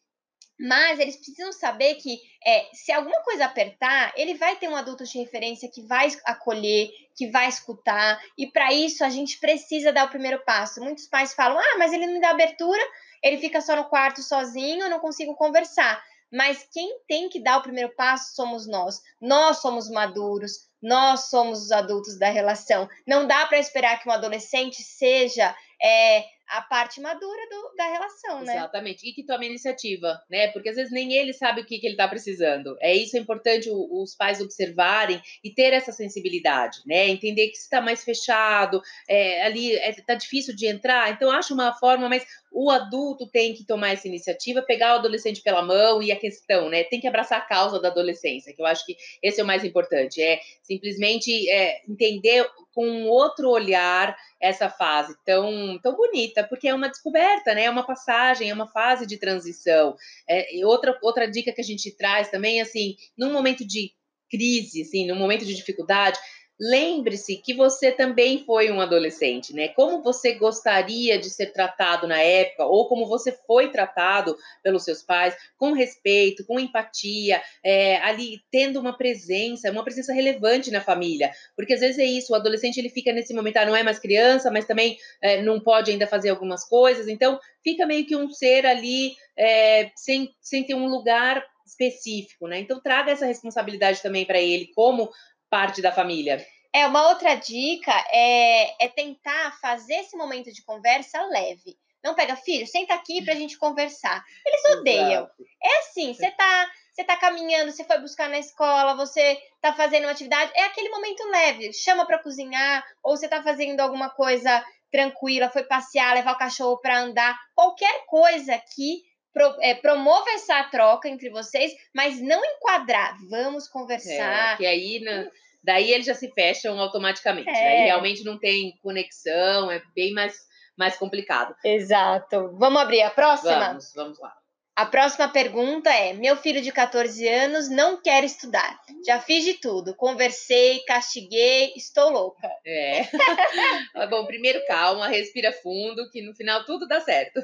Mas 0.59 0.99
eles 0.99 1.15
precisam 1.15 1.53
saber 1.53 1.95
que 1.95 2.19
é, 2.45 2.67
se 2.73 2.91
alguma 2.91 3.21
coisa 3.21 3.45
apertar, 3.45 4.11
ele 4.17 4.33
vai 4.33 4.57
ter 4.57 4.67
um 4.67 4.75
adulto 4.75 5.05
de 5.05 5.17
referência 5.17 5.71
que 5.71 5.81
vai 5.81 6.09
acolher, 6.25 6.89
que 7.15 7.27
vai 7.31 7.47
escutar. 7.47 8.21
E 8.37 8.47
para 8.47 8.73
isso 8.73 9.05
a 9.05 9.09
gente 9.09 9.39
precisa 9.39 9.93
dar 9.93 10.07
o 10.07 10.09
primeiro 10.09 10.43
passo. 10.43 10.81
Muitos 10.83 11.07
pais 11.07 11.33
falam: 11.33 11.57
ah, 11.57 11.77
mas 11.77 11.93
ele 11.93 12.05
não 12.05 12.13
me 12.13 12.21
dá 12.21 12.31
abertura, 12.31 12.81
ele 13.23 13.37
fica 13.37 13.61
só 13.61 13.75
no 13.75 13.85
quarto 13.85 14.21
sozinho, 14.21 14.83
eu 14.83 14.89
não 14.89 14.99
consigo 14.99 15.33
conversar. 15.35 16.03
Mas 16.31 16.67
quem 16.71 16.99
tem 17.07 17.29
que 17.29 17.41
dar 17.41 17.57
o 17.57 17.63
primeiro 17.63 17.95
passo 17.95 18.35
somos 18.35 18.67
nós. 18.67 19.01
Nós 19.19 19.57
somos 19.57 19.89
maduros, 19.89 20.69
nós 20.81 21.29
somos 21.29 21.63
os 21.63 21.71
adultos 21.71 22.19
da 22.19 22.29
relação. 22.29 22.87
Não 23.07 23.25
dá 23.25 23.45
para 23.47 23.57
esperar 23.57 23.99
que 23.99 24.07
um 24.07 24.11
adolescente 24.11 24.83
seja 24.83 25.55
é, 25.81 26.25
a 26.49 26.61
parte 26.61 26.99
madura 26.99 27.49
do, 27.49 27.75
da 27.75 27.85
relação, 27.85 28.41
né? 28.43 28.55
Exatamente. 28.55 29.07
E 29.07 29.13
que 29.13 29.23
tome 29.23 29.47
iniciativa, 29.47 30.21
né? 30.29 30.47
Porque 30.47 30.69
às 30.69 30.75
vezes 30.75 30.91
nem 30.91 31.13
ele 31.13 31.33
sabe 31.33 31.61
o 31.61 31.65
que, 31.65 31.79
que 31.79 31.85
ele 31.85 31.93
está 31.93 32.07
precisando. 32.07 32.75
É 32.81 32.93
isso 32.93 33.15
é 33.15 33.19
importante 33.19 33.69
o, 33.69 34.01
os 34.01 34.15
pais 34.15 34.41
observarem 34.41 35.21
e 35.43 35.51
ter 35.53 35.73
essa 35.73 35.91
sensibilidade, 35.91 36.79
né? 36.85 37.07
Entender 37.07 37.49
que 37.49 37.55
se 37.55 37.63
está 37.63 37.81
mais 37.81 38.03
fechado, 38.03 38.81
é, 39.07 39.43
ali 39.43 39.73
está 39.73 40.13
é, 40.13 40.15
difícil 40.15 40.55
de 40.55 40.67
entrar, 40.67 41.11
então 41.11 41.31
acha 41.31 41.53
uma 41.53 41.73
forma, 41.73 42.09
mas 42.09 42.25
o 42.51 42.69
adulto 42.69 43.27
tem 43.27 43.53
que 43.53 43.63
tomar 43.63 43.91
essa 43.91 44.07
iniciativa, 44.07 44.61
pegar 44.61 44.93
o 44.93 44.99
adolescente 44.99 45.41
pela 45.41 45.61
mão 45.61 46.01
e 46.01 46.11
a 46.11 46.15
questão, 46.15 46.69
né? 46.69 46.83
Tem 46.83 46.99
que 46.99 47.07
abraçar 47.07 47.39
a 47.39 47.45
causa 47.45 47.79
da 47.79 47.89
adolescência, 47.89 48.53
que 48.53 48.61
eu 48.61 48.65
acho 48.65 48.85
que 48.85 48.97
esse 49.21 49.39
é 49.39 49.43
o 49.43 49.47
mais 49.47 49.63
importante. 49.63 50.21
É 50.21 50.39
simplesmente 50.63 51.49
é, 51.49 51.81
entender 51.87 52.47
com 52.73 52.87
um 52.87 53.07
outro 53.07 53.49
olhar 53.49 54.15
essa 54.39 54.69
fase 54.69 55.15
tão, 55.25 55.79
tão 55.81 55.95
bonita, 55.95 56.43
porque 56.43 56.67
é 56.67 56.73
uma 56.73 56.89
descoberta, 56.89 57.53
né? 57.53 57.65
É 57.65 57.69
uma 57.69 57.85
passagem, 57.85 58.49
é 58.49 58.53
uma 58.53 58.67
fase 58.67 59.05
de 59.05 59.17
transição. 59.17 59.95
É, 60.27 60.47
outra, 60.65 60.97
outra 61.01 61.29
dica 61.29 61.51
que 61.51 61.61
a 61.61 61.63
gente 61.63 61.95
traz 61.95 62.29
também, 62.29 62.61
assim, 62.61 62.95
num 63.17 63.31
momento 63.31 63.65
de 63.65 63.91
crise, 64.29 64.83
assim, 64.83 65.07
num 65.07 65.15
momento 65.15 65.45
de 65.45 65.55
dificuldade, 65.55 66.19
lembre-se 66.59 67.37
que 67.37 67.53
você 67.53 67.91
também 67.91 68.43
foi 68.43 68.69
um 68.69 68.81
adolescente, 68.81 69.53
né? 69.53 69.69
Como 69.69 70.03
você 70.03 70.33
gostaria 70.33 71.17
de 71.17 71.29
ser 71.29 71.53
tratado 71.53 72.07
na 72.07 72.19
época, 72.19 72.65
ou 72.65 72.87
como 72.87 73.07
você 73.07 73.31
foi 73.31 73.71
tratado 73.71 74.35
pelos 74.61 74.83
seus 74.83 75.01
pais, 75.01 75.35
com 75.57 75.71
respeito, 75.71 76.45
com 76.45 76.59
empatia, 76.59 77.41
é, 77.63 77.97
ali 77.97 78.41
tendo 78.51 78.79
uma 78.79 78.97
presença, 78.97 79.71
uma 79.71 79.83
presença 79.83 80.11
relevante 80.11 80.69
na 80.69 80.81
família. 80.81 81.31
Porque 81.55 81.73
às 81.73 81.79
vezes 81.79 81.97
é 81.97 82.05
isso, 82.05 82.33
o 82.33 82.35
adolescente 82.35 82.77
ele 82.77 82.89
fica 82.89 83.13
nesse 83.13 83.33
momento, 83.33 83.57
ah, 83.57 83.65
não 83.65 83.75
é 83.75 83.83
mais 83.83 83.99
criança, 83.99 84.51
mas 84.51 84.65
também 84.65 84.97
é, 85.21 85.41
não 85.41 85.59
pode 85.59 85.91
ainda 85.91 86.07
fazer 86.07 86.29
algumas 86.29 86.67
coisas, 86.67 87.07
então 87.07 87.39
fica 87.63 87.85
meio 87.85 88.05
que 88.05 88.15
um 88.15 88.29
ser 88.29 88.65
ali 88.65 89.13
é, 89.37 89.91
sem, 89.95 90.33
sem 90.41 90.65
ter 90.65 90.73
um 90.73 90.87
lugar 90.87 91.45
específico, 91.69 92.47
né? 92.47 92.59
Então 92.59 92.81
traga 92.81 93.11
essa 93.11 93.25
responsabilidade 93.25 94.01
também 94.01 94.25
para 94.25 94.39
ele, 94.39 94.71
como 94.75 95.09
parte 95.49 95.81
da 95.81 95.91
família. 95.91 96.45
É, 96.73 96.85
uma 96.85 97.09
outra 97.09 97.35
dica 97.35 97.93
é, 98.11 98.85
é 98.85 98.87
tentar 98.87 99.57
fazer 99.59 99.95
esse 99.95 100.15
momento 100.15 100.51
de 100.51 100.63
conversa 100.63 101.25
leve. 101.25 101.77
Não 102.03 102.15
pega, 102.15 102.35
filho, 102.35 102.65
senta 102.65 102.93
aqui 102.93 103.23
pra 103.23 103.35
gente 103.35 103.57
conversar. 103.57 104.23
Eles 104.45 104.79
odeiam. 104.79 105.23
Exato. 105.23 105.43
É 105.61 105.79
assim, 105.79 106.13
você 106.13 106.31
tá, 106.31 106.71
você 106.93 107.03
tá 107.03 107.17
caminhando, 107.17 107.71
você 107.71 107.83
foi 107.83 107.99
buscar 107.99 108.29
na 108.29 108.39
escola, 108.39 108.95
você 108.95 109.37
tá 109.59 109.73
fazendo 109.73 110.03
uma 110.03 110.11
atividade, 110.11 110.51
é 110.55 110.63
aquele 110.63 110.89
momento 110.89 111.27
leve. 111.29 111.73
Chama 111.73 112.05
para 112.05 112.19
cozinhar, 112.19 112.85
ou 113.03 113.17
você 113.17 113.27
tá 113.27 113.43
fazendo 113.43 113.81
alguma 113.81 114.09
coisa 114.09 114.63
tranquila, 114.91 115.49
foi 115.49 115.63
passear, 115.63 116.15
levar 116.15 116.33
o 116.33 116.37
cachorro 116.37 116.77
para 116.79 116.99
andar, 116.99 117.37
qualquer 117.53 118.05
coisa 118.05 118.57
que 118.75 119.03
pro, 119.33 119.55
é, 119.61 119.75
promova 119.75 120.29
essa 120.31 120.63
troca 120.65 121.07
entre 121.07 121.29
vocês, 121.29 121.71
mas 121.93 122.21
não 122.21 122.43
enquadrar. 122.43 123.15
Vamos 123.29 123.67
conversar. 123.67 124.53
É, 124.53 124.57
que 124.57 124.65
aí, 124.65 124.99
né, 124.99 125.29
daí 125.63 125.91
eles 125.91 126.05
já 126.05 126.15
se 126.15 126.31
fecham 126.31 126.79
automaticamente. 126.79 127.49
É. 127.49 127.81
Aí 127.81 127.85
realmente 127.85 128.23
não 128.23 128.37
tem 128.37 128.77
conexão, 128.81 129.71
é 129.71 129.81
bem 129.95 130.13
mais, 130.13 130.35
mais 130.77 130.97
complicado. 130.97 131.55
Exato. 131.63 132.55
Vamos 132.57 132.81
abrir 132.81 133.01
a 133.01 133.09
próxima? 133.09 133.59
Vamos, 133.59 133.93
vamos 133.95 134.19
lá. 134.19 134.38
A 134.79 134.85
próxima 134.85 135.27
pergunta 135.27 135.89
é: 135.89 136.13
Meu 136.13 136.37
filho 136.37 136.61
de 136.61 136.71
14 136.71 137.27
anos 137.27 137.69
não 137.69 138.01
quer 138.01 138.23
estudar. 138.23 138.79
Já 139.05 139.19
fiz 139.19 139.43
de 139.43 139.55
tudo. 139.55 139.93
Conversei, 139.93 140.79
castiguei, 140.87 141.73
estou 141.75 142.09
louca. 142.09 142.49
É. 142.65 143.01
Bom, 144.09 144.25
primeiro 144.25 144.65
calma, 144.65 145.09
respira 145.09 145.51
fundo, 145.51 146.09
que 146.09 146.21
no 146.21 146.33
final 146.33 146.63
tudo 146.63 146.87
dá 146.87 147.01
certo. 147.01 147.41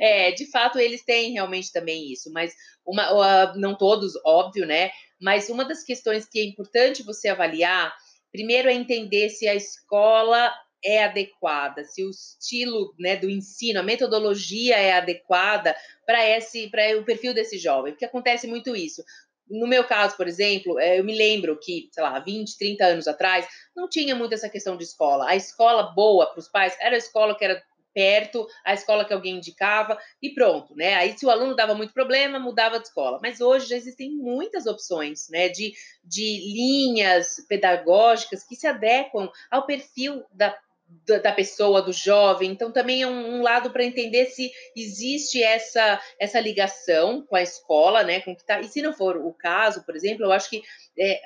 É, 0.00 0.32
de 0.32 0.50
fato, 0.50 0.80
eles 0.80 1.04
têm 1.04 1.34
realmente 1.34 1.72
também 1.72 2.12
isso, 2.12 2.32
mas 2.32 2.52
uma, 2.84 3.54
não 3.54 3.78
todos, 3.78 4.14
óbvio, 4.26 4.66
né? 4.66 4.90
Mas 5.20 5.48
uma 5.48 5.64
das 5.64 5.84
questões 5.84 6.28
que 6.28 6.40
é 6.40 6.44
importante 6.44 7.04
você 7.04 7.28
avaliar 7.28 7.94
primeiro 8.32 8.68
é 8.68 8.72
entender 8.72 9.28
se 9.28 9.46
a 9.46 9.54
escola 9.54 10.52
é 10.84 11.04
adequada, 11.04 11.84
se 11.84 12.04
o 12.04 12.10
estilo 12.10 12.94
né, 12.98 13.16
do 13.16 13.30
ensino, 13.30 13.80
a 13.80 13.82
metodologia 13.82 14.76
é 14.76 14.92
adequada 14.92 15.74
para 16.06 16.28
esse 16.28 16.68
para 16.68 16.98
o 16.98 17.04
perfil 17.04 17.32
desse 17.32 17.56
jovem, 17.58 17.92
porque 17.92 18.04
acontece 18.04 18.46
muito 18.46 18.76
isso. 18.76 19.02
No 19.48 19.66
meu 19.66 19.84
caso, 19.84 20.16
por 20.16 20.26
exemplo, 20.26 20.78
é, 20.78 20.98
eu 20.98 21.04
me 21.04 21.14
lembro 21.14 21.58
que, 21.58 21.88
sei 21.92 22.02
lá, 22.02 22.18
20, 22.18 22.56
30 22.56 22.84
anos 22.84 23.08
atrás, 23.08 23.46
não 23.76 23.88
tinha 23.88 24.14
muito 24.14 24.34
essa 24.34 24.48
questão 24.48 24.76
de 24.76 24.84
escola. 24.84 25.28
A 25.28 25.36
escola 25.36 25.94
boa 25.94 26.26
para 26.26 26.38
os 26.38 26.48
pais 26.48 26.76
era 26.80 26.94
a 26.94 26.98
escola 26.98 27.36
que 27.36 27.44
era 27.44 27.62
perto, 27.94 28.46
a 28.64 28.74
escola 28.74 29.04
que 29.04 29.14
alguém 29.14 29.36
indicava 29.36 29.96
e 30.20 30.30
pronto, 30.34 30.74
né? 30.74 30.94
Aí 30.94 31.16
se 31.16 31.24
o 31.24 31.30
aluno 31.30 31.54
dava 31.54 31.74
muito 31.74 31.94
problema, 31.94 32.40
mudava 32.40 32.80
de 32.80 32.86
escola. 32.86 33.20
Mas 33.22 33.40
hoje 33.40 33.68
já 33.68 33.76
existem 33.76 34.10
muitas 34.10 34.66
opções, 34.66 35.28
né, 35.30 35.48
de, 35.48 35.72
de 36.02 36.52
linhas 36.52 37.36
pedagógicas 37.48 38.42
que 38.42 38.56
se 38.56 38.66
adequam 38.66 39.30
ao 39.50 39.64
perfil 39.64 40.24
da, 40.32 40.58
da 41.06 41.32
pessoa, 41.32 41.82
do 41.82 41.92
jovem. 41.92 42.50
Então, 42.50 42.72
também 42.72 43.02
é 43.02 43.06
um, 43.06 43.36
um 43.38 43.42
lado 43.42 43.70
para 43.70 43.84
entender 43.84 44.26
se 44.26 44.50
existe 44.76 45.42
essa, 45.42 46.00
essa 46.18 46.40
ligação 46.40 47.24
com 47.26 47.36
a 47.36 47.42
escola, 47.42 48.02
né? 48.02 48.20
Com 48.20 48.34
que 48.34 48.44
tá, 48.44 48.60
e 48.60 48.68
se 48.68 48.80
não 48.80 48.92
for 48.92 49.16
o 49.16 49.32
caso, 49.32 49.84
por 49.84 49.94
exemplo, 49.94 50.24
eu 50.24 50.32
acho 50.32 50.48
que, 50.48 50.62
é, 50.98 51.20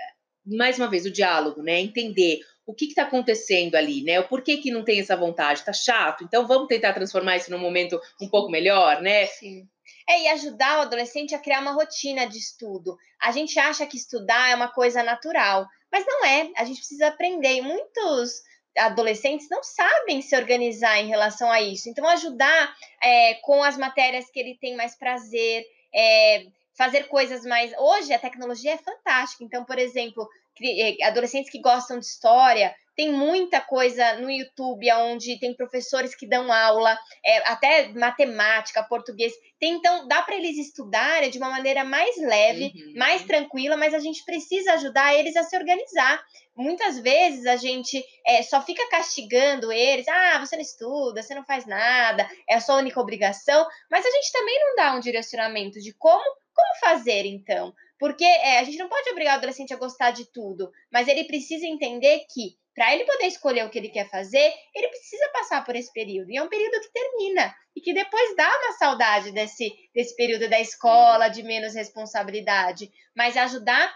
mais 0.45 0.79
uma 0.79 0.89
vez, 0.89 1.05
o 1.05 1.11
diálogo, 1.11 1.63
né? 1.63 1.81
Entender 1.81 2.41
o 2.67 2.75
que 2.75 2.85
está 2.85 3.05
acontecendo 3.05 3.77
ali, 3.77 4.03
né? 4.03 4.21
O 4.21 4.29
porquê 4.29 4.59
que 4.59 4.71
não 4.71 4.85
tem 4.85 5.01
essa 5.01 5.17
vontade? 5.17 5.65
Tá 5.65 5.73
chato? 5.73 6.23
Então 6.23 6.47
vamos 6.47 6.69
tentar 6.69 6.93
transformar 6.93 7.37
isso 7.37 7.51
num 7.51 7.59
momento 7.59 7.99
um 8.21 8.29
pouco 8.29 8.51
melhor, 8.51 9.01
né? 9.01 9.27
Sim. 9.27 9.67
É, 10.07 10.25
e 10.25 10.29
ajudar 10.29 10.79
o 10.79 10.83
adolescente 10.83 11.35
a 11.35 11.39
criar 11.39 11.61
uma 11.61 11.73
rotina 11.73 12.27
de 12.27 12.37
estudo. 12.37 12.97
A 13.21 13.33
gente 13.33 13.59
acha 13.59 13.87
que 13.87 13.97
estudar 13.97 14.51
é 14.51 14.55
uma 14.55 14.69
coisa 14.69 15.03
natural, 15.03 15.67
mas 15.91 16.05
não 16.07 16.25
é. 16.27 16.51
A 16.57 16.65
gente 16.65 16.79
precisa 16.79 17.09
aprender. 17.09 17.55
E 17.55 17.63
muitos 17.63 18.43
adolescentes 18.79 19.49
não 19.51 19.63
sabem 19.63 20.23
se 20.23 20.37
organizar 20.37 20.99
em 20.99 21.09
relação 21.09 21.51
a 21.51 21.61
isso. 21.61 21.89
Então, 21.89 22.07
ajudar 22.09 22.75
é, 23.03 23.35
com 23.43 23.63
as 23.63 23.77
matérias 23.77 24.31
que 24.31 24.39
ele 24.39 24.57
tem 24.61 24.77
mais 24.77 24.97
prazer, 24.97 25.65
é, 25.95 26.47
fazer 26.77 27.09
coisas 27.09 27.45
mais. 27.45 27.73
Hoje 27.79 28.13
a 28.13 28.19
tecnologia 28.19 28.75
é 28.75 28.79
fantástica. 28.79 29.45
Então, 29.45 29.65
por 29.65 29.79
exemplo, 29.79 30.29
é, 30.63 31.05
adolescentes 31.05 31.51
que 31.51 31.61
gostam 31.61 31.99
de 31.99 32.07
história, 32.07 32.75
tem 32.99 33.13
muita 33.13 33.61
coisa 33.61 34.15
no 34.15 34.29
YouTube 34.29 34.93
onde 34.93 35.39
tem 35.39 35.55
professores 35.55 36.17
que 36.17 36.27
dão 36.27 36.53
aula, 36.53 36.99
é, 37.25 37.49
até 37.49 37.93
matemática, 37.93 38.83
português. 38.83 39.33
Tem, 39.61 39.75
então, 39.75 40.09
dá 40.09 40.21
para 40.21 40.35
eles 40.35 40.59
estudarem 40.59 41.31
de 41.31 41.39
uma 41.39 41.49
maneira 41.49 41.85
mais 41.85 42.17
leve, 42.17 42.73
uhum. 42.75 42.95
mais 42.97 43.23
tranquila, 43.23 43.77
mas 43.77 43.95
a 43.95 44.01
gente 44.01 44.25
precisa 44.25 44.73
ajudar 44.73 45.15
eles 45.15 45.37
a 45.37 45.45
se 45.45 45.57
organizar. 45.57 46.21
Muitas 46.57 46.99
vezes 46.99 47.47
a 47.47 47.55
gente 47.55 48.05
é, 48.27 48.43
só 48.43 48.61
fica 48.61 48.85
castigando 48.91 49.71
eles, 49.71 50.09
ah, 50.09 50.41
você 50.45 50.57
não 50.57 50.63
estuda, 50.63 51.23
você 51.23 51.37
não 51.37 51.45
faz 51.45 51.67
nada, 51.67 52.29
é 52.49 52.57
a 52.57 52.61
sua 52.61 52.79
única 52.79 53.01
obrigação, 53.01 53.65
mas 53.89 54.05
a 54.05 54.11
gente 54.11 54.33
também 54.33 54.59
não 54.59 54.75
dá 54.75 54.97
um 54.97 55.01
direcionamento 55.01 55.79
de 55.79 55.93
como, 55.93 56.25
como 56.53 56.81
fazer 56.81 57.27
então. 57.27 57.73
Porque 57.99 58.25
é, 58.25 58.59
a 58.59 58.65
gente 58.65 58.79
não 58.79 58.89
pode 58.89 59.09
obrigar 59.11 59.35
o 59.35 59.39
adolescente 59.39 59.75
a 59.75 59.77
gostar 59.77 60.11
de 60.11 60.25
tudo, 60.33 60.71
mas 60.91 61.09
ele 61.09 61.25
precisa 61.25 61.67
entender 61.67 62.25
que, 62.33 62.57
para 62.79 62.95
ele 62.95 63.05
poder 63.05 63.27
escolher 63.27 63.67
o 63.67 63.71
que 63.71 63.77
ele 63.77 63.89
quer 63.89 64.09
fazer, 64.09 64.55
ele 64.73 64.87
precisa 64.87 65.29
passar 65.33 65.65
por 65.65 65.75
esse 65.75 65.93
período. 65.93 66.31
E 66.31 66.37
é 66.37 66.43
um 66.43 66.49
período 66.49 66.81
que 66.81 66.93
termina. 66.93 67.53
E 67.75 67.81
que 67.81 67.93
depois 67.93 68.37
dá 68.37 68.49
uma 68.49 68.73
saudade 68.75 69.33
desse, 69.33 69.75
desse 69.93 70.15
período 70.15 70.49
da 70.49 70.61
escola, 70.61 71.27
de 71.27 71.43
menos 71.43 71.75
responsabilidade. 71.75 72.89
Mas 73.17 73.37
ajudar 73.37 73.93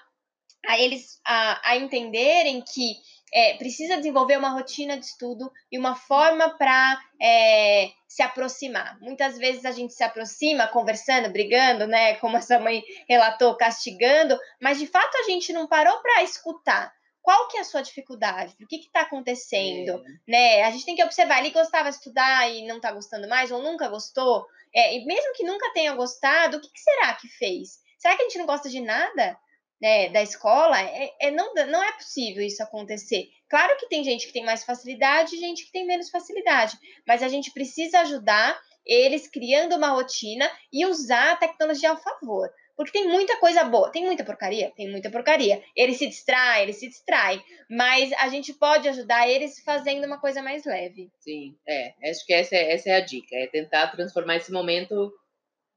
a 0.66 0.80
eles 0.80 1.20
a, 1.24 1.70
a 1.70 1.76
entenderem 1.76 2.60
que 2.74 2.94
é, 3.32 3.54
precisa 3.54 3.98
desenvolver 3.98 4.36
uma 4.36 4.50
rotina 4.50 4.98
de 4.98 5.06
estudo 5.06 5.48
e 5.70 5.78
uma 5.78 5.94
forma 5.94 6.50
para 6.58 7.00
é, 7.22 7.88
se 8.08 8.20
aproximar. 8.20 8.98
Muitas 9.00 9.38
vezes 9.38 9.64
a 9.64 9.70
gente 9.70 9.94
se 9.94 10.02
aproxima 10.02 10.66
conversando, 10.66 11.30
brigando, 11.30 11.86
né? 11.86 12.16
Como 12.16 12.36
essa 12.36 12.58
mãe 12.58 12.82
relatou, 13.08 13.56
castigando, 13.56 14.36
mas 14.60 14.80
de 14.80 14.88
fato 14.88 15.16
a 15.18 15.30
gente 15.30 15.52
não 15.52 15.68
parou 15.68 16.02
para 16.02 16.24
escutar. 16.24 16.92
Qual 17.22 17.48
que 17.48 17.56
é 17.56 17.60
a 17.60 17.64
sua 17.64 17.82
dificuldade? 17.82 18.54
O 18.60 18.66
que 18.66 18.76
está 18.76 19.02
acontecendo? 19.02 19.92
É. 19.92 20.30
Né? 20.30 20.62
A 20.64 20.70
gente 20.70 20.84
tem 20.84 20.96
que 20.96 21.04
observar. 21.04 21.38
Ele 21.38 21.50
gostava 21.50 21.88
de 21.88 21.96
estudar 21.96 22.50
e 22.50 22.66
não 22.66 22.76
está 22.76 22.90
gostando 22.92 23.28
mais, 23.28 23.50
ou 23.50 23.62
nunca 23.62 23.88
gostou. 23.88 24.44
É, 24.74 24.96
e 24.96 25.04
mesmo 25.04 25.32
que 25.34 25.44
nunca 25.44 25.72
tenha 25.72 25.94
gostado, 25.94 26.56
o 26.56 26.60
que, 26.60 26.68
que 26.68 26.80
será 26.80 27.14
que 27.14 27.28
fez? 27.28 27.80
Será 27.98 28.16
que 28.16 28.22
a 28.22 28.24
gente 28.24 28.38
não 28.38 28.46
gosta 28.46 28.68
de 28.68 28.80
nada? 28.80 29.38
né, 29.82 30.10
da 30.10 30.22
escola, 30.22 30.80
é, 30.80 31.12
é, 31.20 31.30
não, 31.32 31.52
não 31.54 31.82
é 31.82 31.90
possível 31.94 32.40
isso 32.40 32.62
acontecer. 32.62 33.26
Claro 33.50 33.76
que 33.76 33.88
tem 33.88 34.04
gente 34.04 34.28
que 34.28 34.32
tem 34.32 34.44
mais 34.44 34.62
facilidade 34.62 35.34
e 35.34 35.40
gente 35.40 35.66
que 35.66 35.72
tem 35.72 35.84
menos 35.84 36.08
facilidade, 36.08 36.78
mas 37.04 37.20
a 37.20 37.26
gente 37.26 37.50
precisa 37.52 37.98
ajudar 37.98 38.56
eles 38.86 39.28
criando 39.28 39.74
uma 39.74 39.90
rotina 39.90 40.48
e 40.72 40.86
usar 40.86 41.32
a 41.32 41.36
tecnologia 41.36 41.90
ao 41.90 42.00
favor. 42.00 42.48
Porque 42.82 42.98
tem 42.98 43.08
muita 43.08 43.36
coisa 43.38 43.64
boa, 43.64 43.90
tem 43.90 44.04
muita 44.04 44.24
porcaria, 44.24 44.72
tem 44.76 44.90
muita 44.90 45.10
porcaria. 45.10 45.62
Ele 45.76 45.94
se 45.94 46.06
distrai, 46.08 46.62
ele 46.62 46.72
se 46.72 46.88
distrai, 46.88 47.40
mas 47.70 48.12
a 48.14 48.28
gente 48.28 48.52
pode 48.52 48.88
ajudar 48.88 49.28
eles 49.28 49.62
fazendo 49.64 50.04
uma 50.04 50.18
coisa 50.18 50.42
mais 50.42 50.64
leve. 50.64 51.10
Sim, 51.20 51.56
é. 51.66 51.94
Acho 52.10 52.26
que 52.26 52.34
essa 52.34 52.56
é, 52.56 52.72
essa 52.72 52.90
é 52.90 52.94
a 52.96 53.00
dica, 53.00 53.36
é 53.36 53.46
tentar 53.46 53.86
transformar 53.88 54.36
esse 54.36 54.50
momento, 54.50 55.12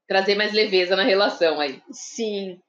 trazer 0.08 0.34
mais 0.34 0.52
leveza 0.52 0.96
na 0.96 1.04
relação 1.04 1.60
aí. 1.60 1.80
Sim. 1.92 2.60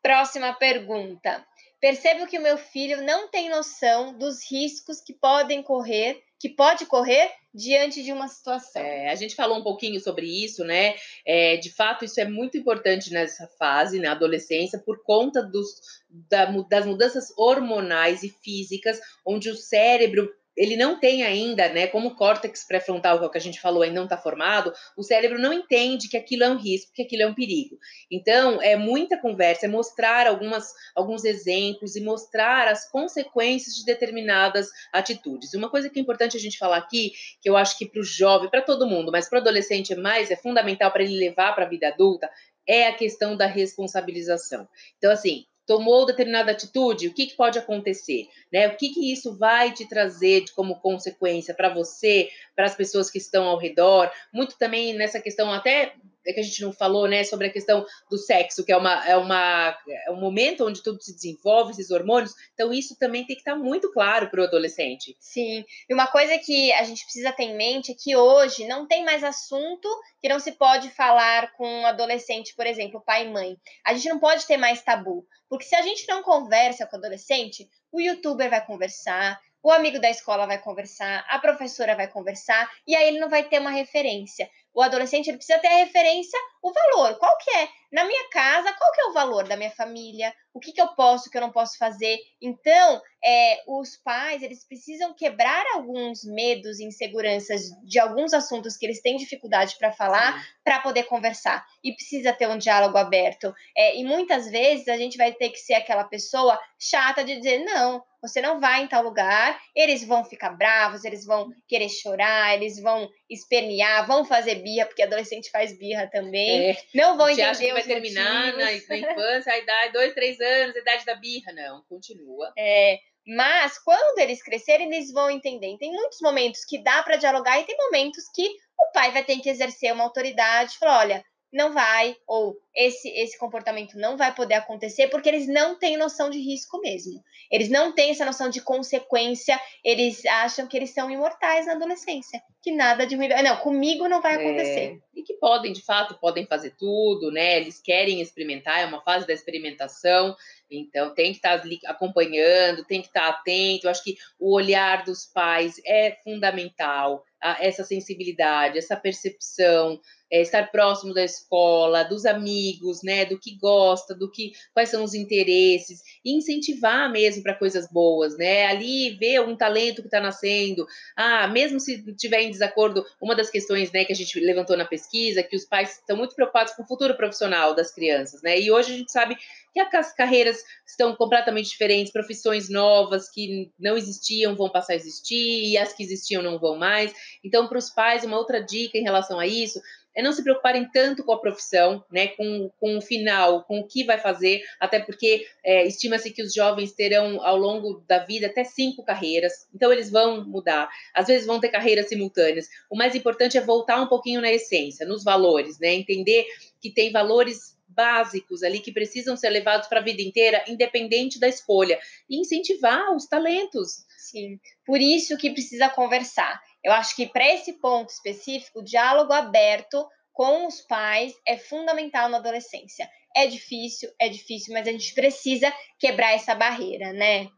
Próxima 0.00 0.52
pergunta. 0.54 1.46
Percebo 1.80 2.26
que 2.26 2.38
o 2.38 2.42
meu 2.42 2.56
filho 2.56 3.02
não 3.02 3.28
tem 3.28 3.48
noção 3.48 4.16
dos 4.16 4.48
riscos 4.50 5.00
que 5.00 5.12
podem 5.12 5.62
correr, 5.62 6.22
que 6.42 6.48
pode 6.48 6.86
correr 6.86 7.30
diante 7.54 8.02
de 8.02 8.10
uma 8.10 8.26
situação. 8.26 8.82
É, 8.82 9.10
a 9.10 9.14
gente 9.14 9.36
falou 9.36 9.58
um 9.58 9.62
pouquinho 9.62 10.00
sobre 10.00 10.26
isso, 10.26 10.64
né? 10.64 10.96
É, 11.24 11.56
de 11.56 11.70
fato, 11.70 12.04
isso 12.04 12.20
é 12.20 12.24
muito 12.24 12.58
importante 12.58 13.12
nessa 13.12 13.46
fase, 13.46 14.00
na 14.00 14.10
adolescência, 14.10 14.76
por 14.80 15.04
conta 15.04 15.40
dos, 15.40 15.80
da, 16.10 16.46
das 16.68 16.84
mudanças 16.84 17.32
hormonais 17.36 18.24
e 18.24 18.28
físicas, 18.42 18.98
onde 19.24 19.50
o 19.50 19.54
cérebro 19.54 20.34
ele 20.56 20.76
não 20.76 20.98
tem 20.98 21.22
ainda, 21.22 21.68
né, 21.68 21.86
como 21.86 22.08
o 22.08 22.14
córtex 22.14 22.66
pré-frontal, 22.66 23.18
que 23.18 23.24
é 23.24 23.26
o 23.26 23.30
que 23.30 23.38
a 23.38 23.40
gente 23.40 23.60
falou, 23.60 23.82
ainda 23.82 23.96
não 23.96 24.04
está 24.04 24.16
formado, 24.16 24.72
o 24.96 25.02
cérebro 25.02 25.38
não 25.38 25.52
entende 25.52 26.08
que 26.08 26.16
aquilo 26.16 26.44
é 26.44 26.48
um 26.48 26.56
risco, 26.56 26.92
que 26.94 27.02
aquilo 27.02 27.22
é 27.22 27.26
um 27.26 27.34
perigo. 27.34 27.78
Então, 28.10 28.60
é 28.60 28.76
muita 28.76 29.18
conversa, 29.18 29.66
é 29.66 29.68
mostrar 29.68 30.26
algumas, 30.26 30.72
alguns 30.94 31.24
exemplos 31.24 31.96
e 31.96 32.00
mostrar 32.00 32.68
as 32.68 32.90
consequências 32.90 33.74
de 33.74 33.84
determinadas 33.84 34.68
atitudes. 34.92 35.54
Uma 35.54 35.70
coisa 35.70 35.88
que 35.88 35.98
é 35.98 36.02
importante 36.02 36.36
a 36.36 36.40
gente 36.40 36.58
falar 36.58 36.76
aqui, 36.76 37.12
que 37.40 37.48
eu 37.48 37.56
acho 37.56 37.78
que 37.78 37.86
para 37.86 38.00
o 38.00 38.04
jovem, 38.04 38.50
para 38.50 38.62
todo 38.62 38.86
mundo, 38.86 39.10
mas 39.10 39.28
para 39.28 39.38
o 39.38 39.40
adolescente 39.40 39.92
é 39.92 39.96
mais, 39.96 40.30
é 40.30 40.36
fundamental 40.36 40.90
para 40.90 41.02
ele 41.02 41.18
levar 41.18 41.54
para 41.54 41.64
a 41.64 41.68
vida 41.68 41.88
adulta, 41.88 42.28
é 42.66 42.86
a 42.86 42.94
questão 42.94 43.36
da 43.36 43.46
responsabilização. 43.46 44.68
Então, 44.98 45.10
assim, 45.10 45.46
tomou 45.66 46.06
determinada 46.06 46.52
atitude, 46.52 47.08
o 47.08 47.14
que, 47.14 47.26
que 47.26 47.36
pode 47.36 47.58
acontecer? 47.58 48.28
Né? 48.52 48.68
O 48.68 48.76
que, 48.76 48.90
que 48.90 49.12
isso 49.12 49.36
vai 49.36 49.72
te 49.72 49.88
trazer 49.88 50.44
como 50.54 50.80
consequência 50.80 51.54
para 51.54 51.72
você, 51.72 52.28
para 52.54 52.66
as 52.66 52.74
pessoas 52.74 53.10
que 53.10 53.18
estão 53.18 53.44
ao 53.44 53.58
redor? 53.58 54.10
Muito 54.32 54.58
também 54.58 54.94
nessa 54.94 55.20
questão, 55.20 55.52
até 55.52 55.94
é 56.26 56.32
que 56.32 56.40
a 56.40 56.42
gente 56.42 56.62
não 56.62 56.72
falou, 56.72 57.08
né, 57.08 57.24
sobre 57.24 57.46
a 57.46 57.52
questão 57.52 57.84
do 58.10 58.18
sexo, 58.18 58.64
que 58.64 58.72
é, 58.72 58.76
uma, 58.76 59.06
é, 59.06 59.16
uma, 59.16 59.76
é 60.06 60.10
um 60.10 60.20
momento 60.20 60.66
onde 60.66 60.82
tudo 60.82 61.02
se 61.02 61.14
desenvolve, 61.14 61.72
esses 61.72 61.90
hormônios. 61.90 62.32
Então, 62.54 62.72
isso 62.72 62.96
também 62.98 63.26
tem 63.26 63.36
que 63.36 63.42
estar 63.42 63.56
muito 63.56 63.92
claro 63.92 64.30
para 64.30 64.40
o 64.40 64.44
adolescente. 64.44 65.16
Sim. 65.20 65.64
E 65.88 65.94
uma 65.94 66.06
coisa 66.06 66.38
que 66.38 66.72
a 66.72 66.84
gente 66.84 67.04
precisa 67.04 67.32
ter 67.32 67.44
em 67.44 67.56
mente 67.56 67.92
é 67.92 67.94
que 67.94 68.16
hoje 68.16 68.66
não 68.66 68.86
tem 68.86 69.04
mais 69.04 69.24
assunto 69.24 69.88
que 70.20 70.28
não 70.28 70.38
se 70.38 70.52
pode 70.52 70.90
falar 70.90 71.52
com 71.52 71.66
um 71.66 71.86
adolescente, 71.86 72.54
por 72.54 72.66
exemplo, 72.66 73.02
pai 73.04 73.26
e 73.26 73.30
mãe. 73.30 73.56
A 73.84 73.94
gente 73.94 74.08
não 74.08 74.18
pode 74.18 74.46
ter 74.46 74.56
mais 74.56 74.82
tabu. 74.82 75.26
Porque 75.48 75.64
se 75.64 75.76
a 75.76 75.82
gente 75.82 76.06
não 76.08 76.22
conversa 76.22 76.86
com 76.86 76.96
o 76.96 76.98
adolescente, 76.98 77.68
o 77.90 78.00
youtuber 78.00 78.48
vai 78.48 78.64
conversar, 78.64 79.38
o 79.62 79.70
amigo 79.70 80.00
da 80.00 80.10
escola 80.10 80.46
vai 80.46 80.58
conversar, 80.58 81.24
a 81.28 81.38
professora 81.38 81.94
vai 81.94 82.08
conversar, 82.08 82.68
e 82.86 82.96
aí 82.96 83.08
ele 83.08 83.20
não 83.20 83.28
vai 83.28 83.44
ter 83.44 83.60
uma 83.60 83.70
referência 83.70 84.50
o 84.74 84.82
adolescente 84.82 85.28
ele 85.28 85.36
precisa 85.36 85.58
ter 85.58 85.68
a 85.68 85.84
referência, 85.84 86.38
o 86.62 86.72
valor. 86.72 87.18
Qual 87.18 87.36
que 87.38 87.50
é? 87.50 87.68
Na 87.92 88.04
minha 88.04 88.28
casa, 88.30 88.72
qual 88.72 88.92
que 88.92 89.00
é 89.02 89.04
o 89.06 89.12
valor 89.12 89.46
da 89.46 89.56
minha 89.56 89.70
família? 89.70 90.34
O 90.54 90.58
que, 90.58 90.72
que 90.72 90.80
eu 90.80 90.88
posso, 90.88 91.28
o 91.28 91.30
que 91.30 91.36
eu 91.36 91.42
não 91.42 91.52
posso 91.52 91.76
fazer? 91.76 92.18
Então, 92.40 93.02
é, 93.22 93.62
os 93.66 93.96
pais, 93.98 94.42
eles 94.42 94.66
precisam 94.66 95.12
quebrar 95.12 95.64
alguns 95.74 96.24
medos 96.24 96.80
e 96.80 96.84
inseguranças 96.84 97.64
de 97.84 97.98
alguns 97.98 98.32
assuntos 98.32 98.76
que 98.76 98.86
eles 98.86 99.02
têm 99.02 99.16
dificuldade 99.16 99.76
para 99.78 99.92
falar, 99.92 100.42
para 100.64 100.80
poder 100.80 101.04
conversar. 101.04 101.66
E 101.84 101.94
precisa 101.94 102.32
ter 102.32 102.48
um 102.48 102.56
diálogo 102.56 102.96
aberto. 102.96 103.54
É, 103.76 103.98
e 103.98 104.04
muitas 104.04 104.50
vezes 104.50 104.88
a 104.88 104.96
gente 104.96 105.18
vai 105.18 105.32
ter 105.32 105.50
que 105.50 105.58
ser 105.58 105.74
aquela 105.74 106.04
pessoa 106.04 106.58
chata 106.78 107.22
de 107.22 107.36
dizer, 107.36 107.58
não, 107.64 108.02
você 108.22 108.40
não 108.40 108.60
vai 108.60 108.82
em 108.82 108.86
tal 108.86 109.02
lugar, 109.02 109.60
eles 109.74 110.04
vão 110.04 110.24
ficar 110.24 110.50
bravos, 110.50 111.04
eles 111.04 111.26
vão 111.26 111.50
querer 111.66 111.88
chorar, 111.88 112.54
eles 112.54 112.80
vão 112.80 113.10
espernear, 113.28 114.06
vão 114.06 114.24
fazer 114.24 114.56
birra, 114.56 114.86
porque 114.86 115.02
adolescente 115.02 115.50
faz 115.50 115.76
birra 115.76 116.08
também. 116.08 116.70
É. 116.70 116.76
Não 116.94 117.16
vão 117.16 117.28
entender 117.28 117.48
acha 117.48 117.60
que 117.60 117.72
vai 117.72 117.82
terminar 117.82 118.52
na, 118.52 118.64
na, 118.64 118.72
infância, 118.72 119.52
a 119.52 119.58
idade, 119.58 119.92
dois, 119.92 120.14
três 120.14 120.40
anos, 120.40 120.76
a 120.76 120.78
idade 120.78 121.04
da 121.04 121.16
birra. 121.16 121.52
Não, 121.52 121.82
continua. 121.88 122.52
É, 122.56 122.98
Mas 123.26 123.76
quando 123.78 124.18
eles 124.20 124.42
crescerem, 124.42 124.92
eles 124.92 125.10
vão 125.12 125.28
entender. 125.28 125.76
Tem 125.78 125.90
muitos 125.90 126.18
momentos 126.22 126.64
que 126.64 126.82
dá 126.82 127.02
para 127.02 127.16
dialogar 127.16 127.58
e 127.60 127.64
tem 127.64 127.76
momentos 127.76 128.24
que 128.32 128.48
o 128.78 128.92
pai 128.92 129.10
vai 129.10 129.24
ter 129.24 129.38
que 129.40 129.50
exercer 129.50 129.92
uma 129.92 130.04
autoridade, 130.04 130.78
falar, 130.78 131.00
olha, 131.00 131.24
não 131.52 131.72
vai, 131.72 132.16
ou 132.26 132.56
esse, 132.74 133.08
esse 133.10 133.38
comportamento 133.38 133.98
não 133.98 134.16
vai 134.16 134.34
poder 134.34 134.54
acontecer, 134.54 135.08
porque 135.08 135.28
eles 135.28 135.46
não 135.46 135.78
têm 135.78 135.98
noção 135.98 136.30
de 136.30 136.38
risco 136.38 136.80
mesmo. 136.80 137.22
Eles 137.50 137.68
não 137.68 137.92
têm 137.92 138.10
essa 138.10 138.24
noção 138.24 138.48
de 138.48 138.62
consequência, 138.62 139.60
eles 139.84 140.24
acham 140.24 140.66
que 140.66 140.74
eles 140.74 140.90
são 140.90 141.10
imortais 141.10 141.66
na 141.66 141.72
adolescência, 141.72 142.42
que 142.62 142.72
nada 142.72 143.06
de 143.06 143.14
ruim. 143.14 143.28
Não, 143.28 143.56
comigo 143.58 144.08
não 144.08 144.22
vai 144.22 144.36
acontecer. 144.36 144.94
É, 144.94 144.98
e 145.14 145.22
que 145.22 145.34
podem, 145.34 145.74
de 145.74 145.82
fato, 145.82 146.18
podem 146.18 146.46
fazer 146.46 146.74
tudo, 146.78 147.30
né? 147.30 147.58
Eles 147.58 147.78
querem 147.78 148.22
experimentar, 148.22 148.80
é 148.80 148.86
uma 148.86 149.02
fase 149.02 149.26
da 149.26 149.34
experimentação, 149.34 150.34
então 150.70 151.14
tem 151.14 151.32
que 151.32 151.38
estar 151.38 151.62
acompanhando, 151.84 152.86
tem 152.86 153.02
que 153.02 153.08
estar 153.08 153.28
atento. 153.28 153.86
Eu 153.86 153.90
acho 153.90 154.02
que 154.02 154.16
o 154.40 154.54
olhar 154.54 155.04
dos 155.04 155.26
pais 155.26 155.74
é 155.84 156.16
fundamental, 156.24 157.22
essa 157.60 157.84
sensibilidade, 157.84 158.78
essa 158.78 158.96
percepção 158.96 160.00
é, 160.32 160.40
estar 160.40 160.70
próximo 160.72 161.12
da 161.12 161.22
escola, 161.22 162.04
dos 162.04 162.24
amigos, 162.24 163.02
né, 163.02 163.26
do 163.26 163.38
que 163.38 163.58
gosta, 163.58 164.14
do 164.14 164.30
que 164.30 164.52
quais 164.72 164.88
são 164.88 165.04
os 165.04 165.12
interesses, 165.12 166.00
e 166.24 166.34
incentivar 166.34 167.12
mesmo 167.12 167.42
para 167.42 167.54
coisas 167.54 167.86
boas, 167.92 168.38
né? 168.38 168.64
Ali 168.66 169.10
ver 169.10 169.42
um 169.42 169.54
talento 169.54 170.00
que 170.00 170.08
está 170.08 170.20
nascendo. 170.20 170.86
Ah, 171.14 171.46
mesmo 171.48 171.78
se 171.78 172.02
tiver 172.14 172.40
em 172.40 172.50
desacordo, 172.50 173.04
uma 173.20 173.36
das 173.36 173.50
questões, 173.50 173.92
né, 173.92 174.06
que 174.06 174.12
a 174.12 174.16
gente 174.16 174.40
levantou 174.40 174.76
na 174.76 174.86
pesquisa, 174.86 175.42
que 175.42 175.54
os 175.54 175.66
pais 175.66 175.98
estão 175.98 176.16
muito 176.16 176.34
preocupados 176.34 176.72
com 176.72 176.82
o 176.82 176.86
futuro 176.86 177.14
profissional 177.14 177.74
das 177.74 177.92
crianças, 177.94 178.40
né? 178.40 178.58
E 178.58 178.72
hoje 178.72 178.94
a 178.94 178.96
gente 178.96 179.12
sabe 179.12 179.36
que 179.72 179.80
as 179.80 180.14
carreiras 180.14 180.62
estão 180.86 181.14
completamente 181.14 181.68
diferentes, 181.68 182.12
profissões 182.12 182.68
novas 182.68 183.28
que 183.30 183.70
não 183.78 183.96
existiam 183.96 184.54
vão 184.54 184.70
passar 184.70 184.92
a 184.94 184.96
existir 184.96 185.70
e 185.70 185.76
as 185.76 185.92
que 185.92 186.02
existiam 186.02 186.42
não 186.42 186.58
vão 186.58 186.76
mais. 186.76 187.12
Então, 187.44 187.68
para 187.68 187.78
os 187.78 187.90
pais, 187.90 188.24
uma 188.24 188.38
outra 188.38 188.60
dica 188.60 188.96
em 188.96 189.02
relação 189.02 189.38
a 189.38 189.46
isso 189.46 189.80
é 190.14 190.22
não 190.22 190.32
se 190.32 190.42
preocuparem 190.42 190.88
tanto 190.92 191.24
com 191.24 191.32
a 191.32 191.40
profissão, 191.40 192.04
né, 192.10 192.28
com, 192.28 192.70
com 192.78 192.96
o 192.96 193.00
final, 193.00 193.64
com 193.64 193.80
o 193.80 193.86
que 193.86 194.04
vai 194.04 194.18
fazer, 194.18 194.62
até 194.78 195.00
porque 195.00 195.46
é, 195.64 195.86
estima-se 195.86 196.30
que 196.30 196.42
os 196.42 196.52
jovens 196.52 196.92
terão 196.92 197.42
ao 197.42 197.56
longo 197.56 198.04
da 198.06 198.18
vida 198.18 198.46
até 198.46 198.64
cinco 198.64 199.02
carreiras, 199.02 199.66
então 199.74 199.92
eles 199.92 200.10
vão 200.10 200.44
mudar, 200.44 200.88
às 201.14 201.26
vezes 201.26 201.46
vão 201.46 201.60
ter 201.60 201.68
carreiras 201.68 202.08
simultâneas. 202.08 202.68
O 202.90 202.96
mais 202.96 203.14
importante 203.14 203.56
é 203.56 203.60
voltar 203.60 204.00
um 204.00 204.06
pouquinho 204.06 204.40
na 204.40 204.52
essência, 204.52 205.06
nos 205.06 205.24
valores, 205.24 205.78
né, 205.78 205.94
entender 205.94 206.46
que 206.80 206.90
tem 206.90 207.12
valores 207.12 207.72
básicos 207.94 208.62
ali 208.62 208.80
que 208.80 208.92
precisam 208.92 209.36
ser 209.36 209.50
levados 209.50 209.86
para 209.86 210.00
a 210.00 210.02
vida 210.02 210.22
inteira, 210.22 210.64
independente 210.66 211.38
da 211.38 211.48
escolha, 211.48 211.98
e 212.28 212.40
incentivar 212.40 213.14
os 213.14 213.26
talentos. 213.26 214.04
Sim, 214.18 214.58
por 214.86 215.00
isso 215.00 215.36
que 215.36 215.50
precisa 215.50 215.88
conversar. 215.88 216.60
Eu 216.84 216.92
acho 216.92 217.14
que 217.14 217.26
para 217.26 217.46
esse 217.46 217.74
ponto 217.74 218.10
específico, 218.10 218.80
o 218.80 218.84
diálogo 218.84 219.32
aberto 219.32 220.06
com 220.32 220.66
os 220.66 220.80
pais 220.80 221.32
é 221.46 221.56
fundamental 221.56 222.28
na 222.28 222.38
adolescência. 222.38 223.08
É 223.36 223.46
difícil, 223.46 224.10
é 224.20 224.28
difícil, 224.28 224.74
mas 224.74 224.86
a 224.88 224.92
gente 224.92 225.14
precisa 225.14 225.72
quebrar 225.98 226.32
essa 226.32 226.54
barreira, 226.54 227.12
né? 227.12 227.48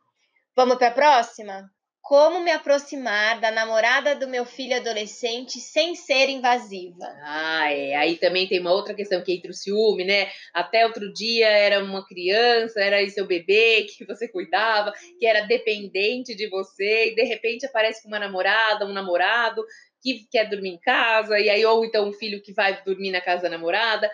Vamos 0.57 0.77
para 0.77 0.89
a 0.89 0.93
próxima? 0.93 1.69
Como 2.05 2.41
me 2.41 2.51
aproximar 2.51 3.41
da 3.41 3.51
namorada 3.51 4.15
do 4.15 4.29
meu 4.29 4.45
filho 4.45 4.77
adolescente 4.77 5.59
sem 5.59 5.95
ser 5.95 6.29
invasiva? 6.29 7.07
Ah, 7.23 7.73
é. 7.73 7.95
Aí 7.95 8.19
também 8.19 8.47
tem 8.47 8.61
uma 8.61 8.75
outra 8.75 8.93
questão 8.93 9.25
que 9.25 9.33
entra 9.33 9.51
o 9.51 9.55
ciúme, 9.55 10.05
né? 10.05 10.29
Até 10.53 10.85
outro 10.85 11.11
dia 11.15 11.49
era 11.49 11.83
uma 11.83 12.07
criança, 12.07 12.79
era 12.79 13.09
seu 13.09 13.27
bebê 13.27 13.85
que 13.85 14.05
você 14.05 14.29
cuidava, 14.29 14.93
que 15.19 15.25
era 15.25 15.47
dependente 15.47 16.35
de 16.35 16.47
você, 16.51 17.13
e 17.13 17.15
de 17.15 17.23
repente 17.23 17.65
aparece 17.65 18.03
com 18.03 18.09
uma 18.09 18.19
namorada, 18.19 18.85
um 18.85 18.93
namorado 18.93 19.65
que 20.03 20.29
quer 20.31 20.51
dormir 20.51 20.75
em 20.75 20.79
casa, 20.79 21.41
e 21.41 21.49
aí, 21.49 21.65
ou 21.65 21.87
então 21.87 22.07
um 22.07 22.13
filho 22.13 22.43
que 22.43 22.53
vai 22.53 22.83
dormir 22.85 23.13
na 23.13 23.23
casa 23.23 23.45
da 23.45 23.49
namorada. 23.49 24.11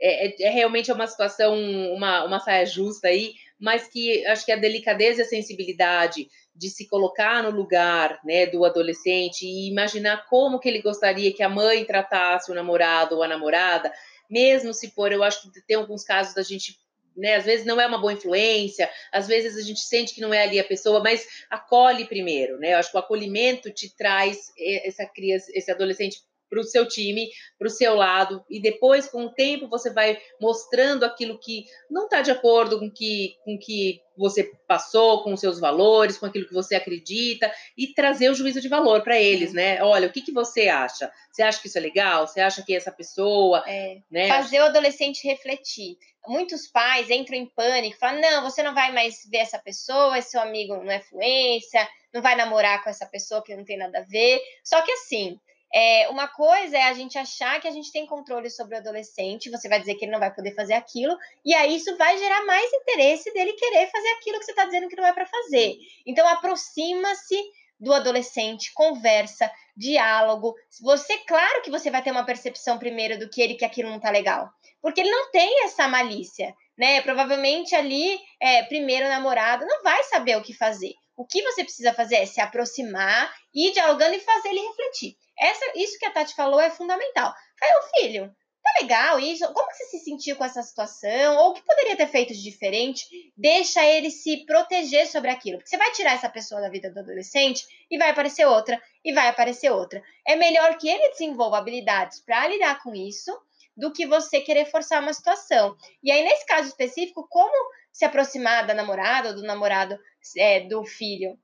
É, 0.00 0.26
é, 0.26 0.42
é 0.48 0.50
realmente 0.50 0.90
uma 0.90 1.06
situação, 1.06 1.54
uma, 1.94 2.24
uma 2.24 2.40
saia 2.40 2.66
justa 2.66 3.06
aí, 3.06 3.34
mas 3.58 3.88
que 3.88 4.24
acho 4.26 4.44
que 4.44 4.52
a 4.52 4.56
delicadeza 4.56 5.20
e 5.20 5.22
a 5.22 5.28
sensibilidade 5.28 6.28
de 6.54 6.70
se 6.70 6.86
colocar 6.88 7.42
no 7.42 7.50
lugar 7.50 8.20
né, 8.24 8.46
do 8.46 8.64
adolescente 8.64 9.46
e 9.46 9.68
imaginar 9.68 10.26
como 10.28 10.58
que 10.58 10.68
ele 10.68 10.82
gostaria 10.82 11.32
que 11.32 11.42
a 11.42 11.48
mãe 11.48 11.84
tratasse 11.84 12.50
o 12.50 12.54
namorado 12.54 13.16
ou 13.16 13.22
a 13.22 13.28
namorada, 13.28 13.92
mesmo 14.28 14.74
se 14.74 14.90
for, 14.90 15.12
eu 15.12 15.22
acho 15.22 15.42
que 15.42 15.60
tem 15.66 15.76
alguns 15.76 16.04
casos 16.04 16.34
da 16.34 16.42
gente 16.42 16.78
né? 17.18 17.34
Às 17.34 17.44
vezes 17.44 17.66
não 17.66 17.80
é 17.80 17.86
uma 17.86 17.98
boa 17.98 18.12
influência, 18.12 18.88
às 19.12 19.26
vezes 19.26 19.56
a 19.56 19.66
gente 19.66 19.80
sente 19.80 20.14
que 20.14 20.20
não 20.20 20.32
é 20.32 20.44
ali 20.44 20.58
a 20.58 20.64
pessoa, 20.64 21.02
mas 21.02 21.26
acolhe 21.50 22.06
primeiro, 22.06 22.58
né? 22.58 22.74
Eu 22.74 22.78
acho 22.78 22.92
que 22.92 22.96
o 22.96 23.00
acolhimento 23.00 23.70
te 23.72 23.94
traz 23.94 24.52
essa 24.84 25.04
criança, 25.04 25.50
esse 25.52 25.70
adolescente 25.70 26.22
para 26.48 26.60
o 26.60 26.64
seu 26.64 26.86
time, 26.86 27.28
para 27.58 27.66
o 27.66 27.70
seu 27.70 27.94
lado, 27.94 28.44
e 28.48 28.60
depois, 28.60 29.06
com 29.06 29.26
o 29.26 29.32
tempo, 29.32 29.68
você 29.68 29.90
vai 29.90 30.18
mostrando 30.40 31.04
aquilo 31.04 31.38
que 31.38 31.64
não 31.90 32.04
está 32.04 32.22
de 32.22 32.30
acordo 32.30 32.78
com 32.78 32.90
que, 32.90 33.36
com 33.44 33.58
que 33.58 34.00
você 34.18 34.50
passou, 34.66 35.22
com 35.22 35.32
os 35.32 35.40
seus 35.40 35.60
valores, 35.60 36.18
com 36.18 36.26
aquilo 36.26 36.46
que 36.46 36.52
você 36.52 36.74
acredita, 36.74 37.50
e 37.76 37.94
trazer 37.94 38.28
o 38.28 38.34
juízo 38.34 38.60
de 38.60 38.68
valor 38.68 39.02
para 39.02 39.18
eles, 39.18 39.52
né? 39.52 39.82
Olha, 39.82 40.08
o 40.08 40.12
que, 40.12 40.20
que 40.20 40.32
você 40.32 40.68
acha? 40.68 41.10
Você 41.30 41.42
acha 41.42 41.60
que 41.62 41.68
isso 41.68 41.78
é 41.78 41.80
legal? 41.80 42.26
Você 42.26 42.40
acha 42.40 42.62
que 42.62 42.74
essa 42.74 42.90
pessoa. 42.90 43.62
É, 43.66 43.98
né? 44.10 44.28
Fazer 44.28 44.60
o 44.60 44.64
adolescente 44.64 45.26
refletir. 45.26 45.96
Muitos 46.26 46.66
pais 46.66 47.08
entram 47.08 47.38
em 47.38 47.46
pânico, 47.46 47.98
falam: 47.98 48.20
não, 48.20 48.42
você 48.42 48.62
não 48.62 48.74
vai 48.74 48.92
mais 48.92 49.26
ver 49.30 49.38
essa 49.38 49.58
pessoa, 49.58 50.18
esse 50.18 50.32
seu 50.32 50.40
amigo 50.40 50.76
não 50.76 50.90
é 50.90 51.00
fluência, 51.00 51.88
não 52.12 52.20
vai 52.20 52.34
namorar 52.34 52.82
com 52.82 52.90
essa 52.90 53.06
pessoa 53.06 53.42
que 53.42 53.56
não 53.56 53.64
tem 53.64 53.78
nada 53.78 54.00
a 54.00 54.04
ver. 54.04 54.40
Só 54.64 54.82
que 54.82 54.90
assim 54.90 55.38
é, 55.72 56.08
uma 56.08 56.26
coisa 56.28 56.76
é 56.76 56.84
a 56.84 56.94
gente 56.94 57.18
achar 57.18 57.60
que 57.60 57.68
a 57.68 57.70
gente 57.70 57.92
tem 57.92 58.06
controle 58.06 58.50
sobre 58.50 58.74
o 58.74 58.78
adolescente, 58.78 59.50
você 59.50 59.68
vai 59.68 59.80
dizer 59.80 59.94
que 59.96 60.04
ele 60.04 60.12
não 60.12 60.20
vai 60.20 60.34
poder 60.34 60.54
fazer 60.54 60.74
aquilo, 60.74 61.16
e 61.44 61.54
aí 61.54 61.76
isso 61.76 61.96
vai 61.96 62.16
gerar 62.16 62.44
mais 62.46 62.72
interesse 62.72 63.32
dele 63.32 63.52
querer 63.52 63.90
fazer 63.90 64.08
aquilo 64.08 64.38
que 64.38 64.44
você 64.44 64.52
está 64.52 64.64
dizendo 64.64 64.88
que 64.88 64.96
não 64.96 65.06
é 65.06 65.12
para 65.12 65.26
fazer. 65.26 65.76
Então, 66.06 66.26
aproxima-se 66.26 67.36
do 67.78 67.92
adolescente, 67.92 68.72
conversa, 68.74 69.50
diálogo. 69.76 70.54
Você, 70.82 71.16
claro 71.18 71.62
que 71.62 71.70
você 71.70 71.90
vai 71.90 72.02
ter 72.02 72.10
uma 72.10 72.24
percepção 72.24 72.78
primeiro 72.78 73.18
do 73.18 73.28
que 73.28 73.40
ele 73.40 73.54
que 73.54 73.64
aquilo 73.64 73.90
não 73.90 74.00
tá 74.00 74.10
legal, 74.10 74.48
porque 74.82 75.00
ele 75.00 75.10
não 75.10 75.30
tem 75.30 75.64
essa 75.64 75.86
malícia, 75.86 76.54
né? 76.76 77.00
Provavelmente 77.02 77.74
ali, 77.74 78.18
é, 78.40 78.64
primeiro 78.64 79.08
namorado, 79.08 79.66
não 79.66 79.82
vai 79.82 80.02
saber 80.04 80.36
o 80.36 80.42
que 80.42 80.52
fazer. 80.52 80.94
O 81.18 81.26
que 81.26 81.42
você 81.42 81.64
precisa 81.64 81.92
fazer 81.92 82.14
é 82.14 82.26
se 82.26 82.40
aproximar, 82.40 83.34
ir 83.52 83.72
dialogando 83.72 84.14
e 84.14 84.20
fazer 84.20 84.50
ele 84.50 84.60
refletir. 84.68 85.16
Essa, 85.36 85.72
isso 85.74 85.98
que 85.98 86.06
a 86.06 86.12
Tati 86.12 86.32
falou 86.32 86.60
é 86.60 86.70
fundamental. 86.70 87.34
Aí, 87.60 87.72
o 87.72 88.00
filho, 88.00 88.26
tá 88.62 88.80
legal 88.80 89.18
isso? 89.18 89.52
Como 89.52 89.68
você 89.68 89.84
se 89.86 89.98
sentiu 89.98 90.36
com 90.36 90.44
essa 90.44 90.62
situação? 90.62 91.36
Ou 91.38 91.50
o 91.50 91.54
que 91.54 91.64
poderia 91.64 91.96
ter 91.96 92.06
feito 92.06 92.32
de 92.32 92.40
diferente? 92.40 93.04
Deixa 93.36 93.84
ele 93.84 94.12
se 94.12 94.46
proteger 94.46 95.08
sobre 95.08 95.32
aquilo. 95.32 95.58
Porque 95.58 95.70
você 95.70 95.76
vai 95.76 95.90
tirar 95.90 96.14
essa 96.14 96.28
pessoa 96.28 96.60
da 96.60 96.70
vida 96.70 96.88
do 96.88 97.00
adolescente 97.00 97.66
e 97.90 97.98
vai 97.98 98.10
aparecer 98.10 98.46
outra, 98.46 98.80
e 99.04 99.12
vai 99.12 99.26
aparecer 99.26 99.72
outra. 99.72 100.00
É 100.24 100.36
melhor 100.36 100.78
que 100.78 100.88
ele 100.88 101.10
desenvolva 101.10 101.58
habilidades 101.58 102.20
para 102.20 102.46
lidar 102.46 102.80
com 102.80 102.94
isso 102.94 103.36
do 103.76 103.92
que 103.92 104.06
você 104.06 104.40
querer 104.40 104.66
forçar 104.66 105.02
uma 105.02 105.12
situação. 105.12 105.76
E 106.00 106.12
aí, 106.12 106.22
nesse 106.22 106.46
caso 106.46 106.68
específico, 106.68 107.26
como 107.28 107.52
se 107.92 108.04
aproximar 108.04 108.66
da 108.66 108.74
namorada 108.74 109.30
ou 109.30 109.34
do 109.34 109.42
namorado 109.42 109.98
é, 110.36 110.60
do 110.60 110.84
filho 110.84 111.38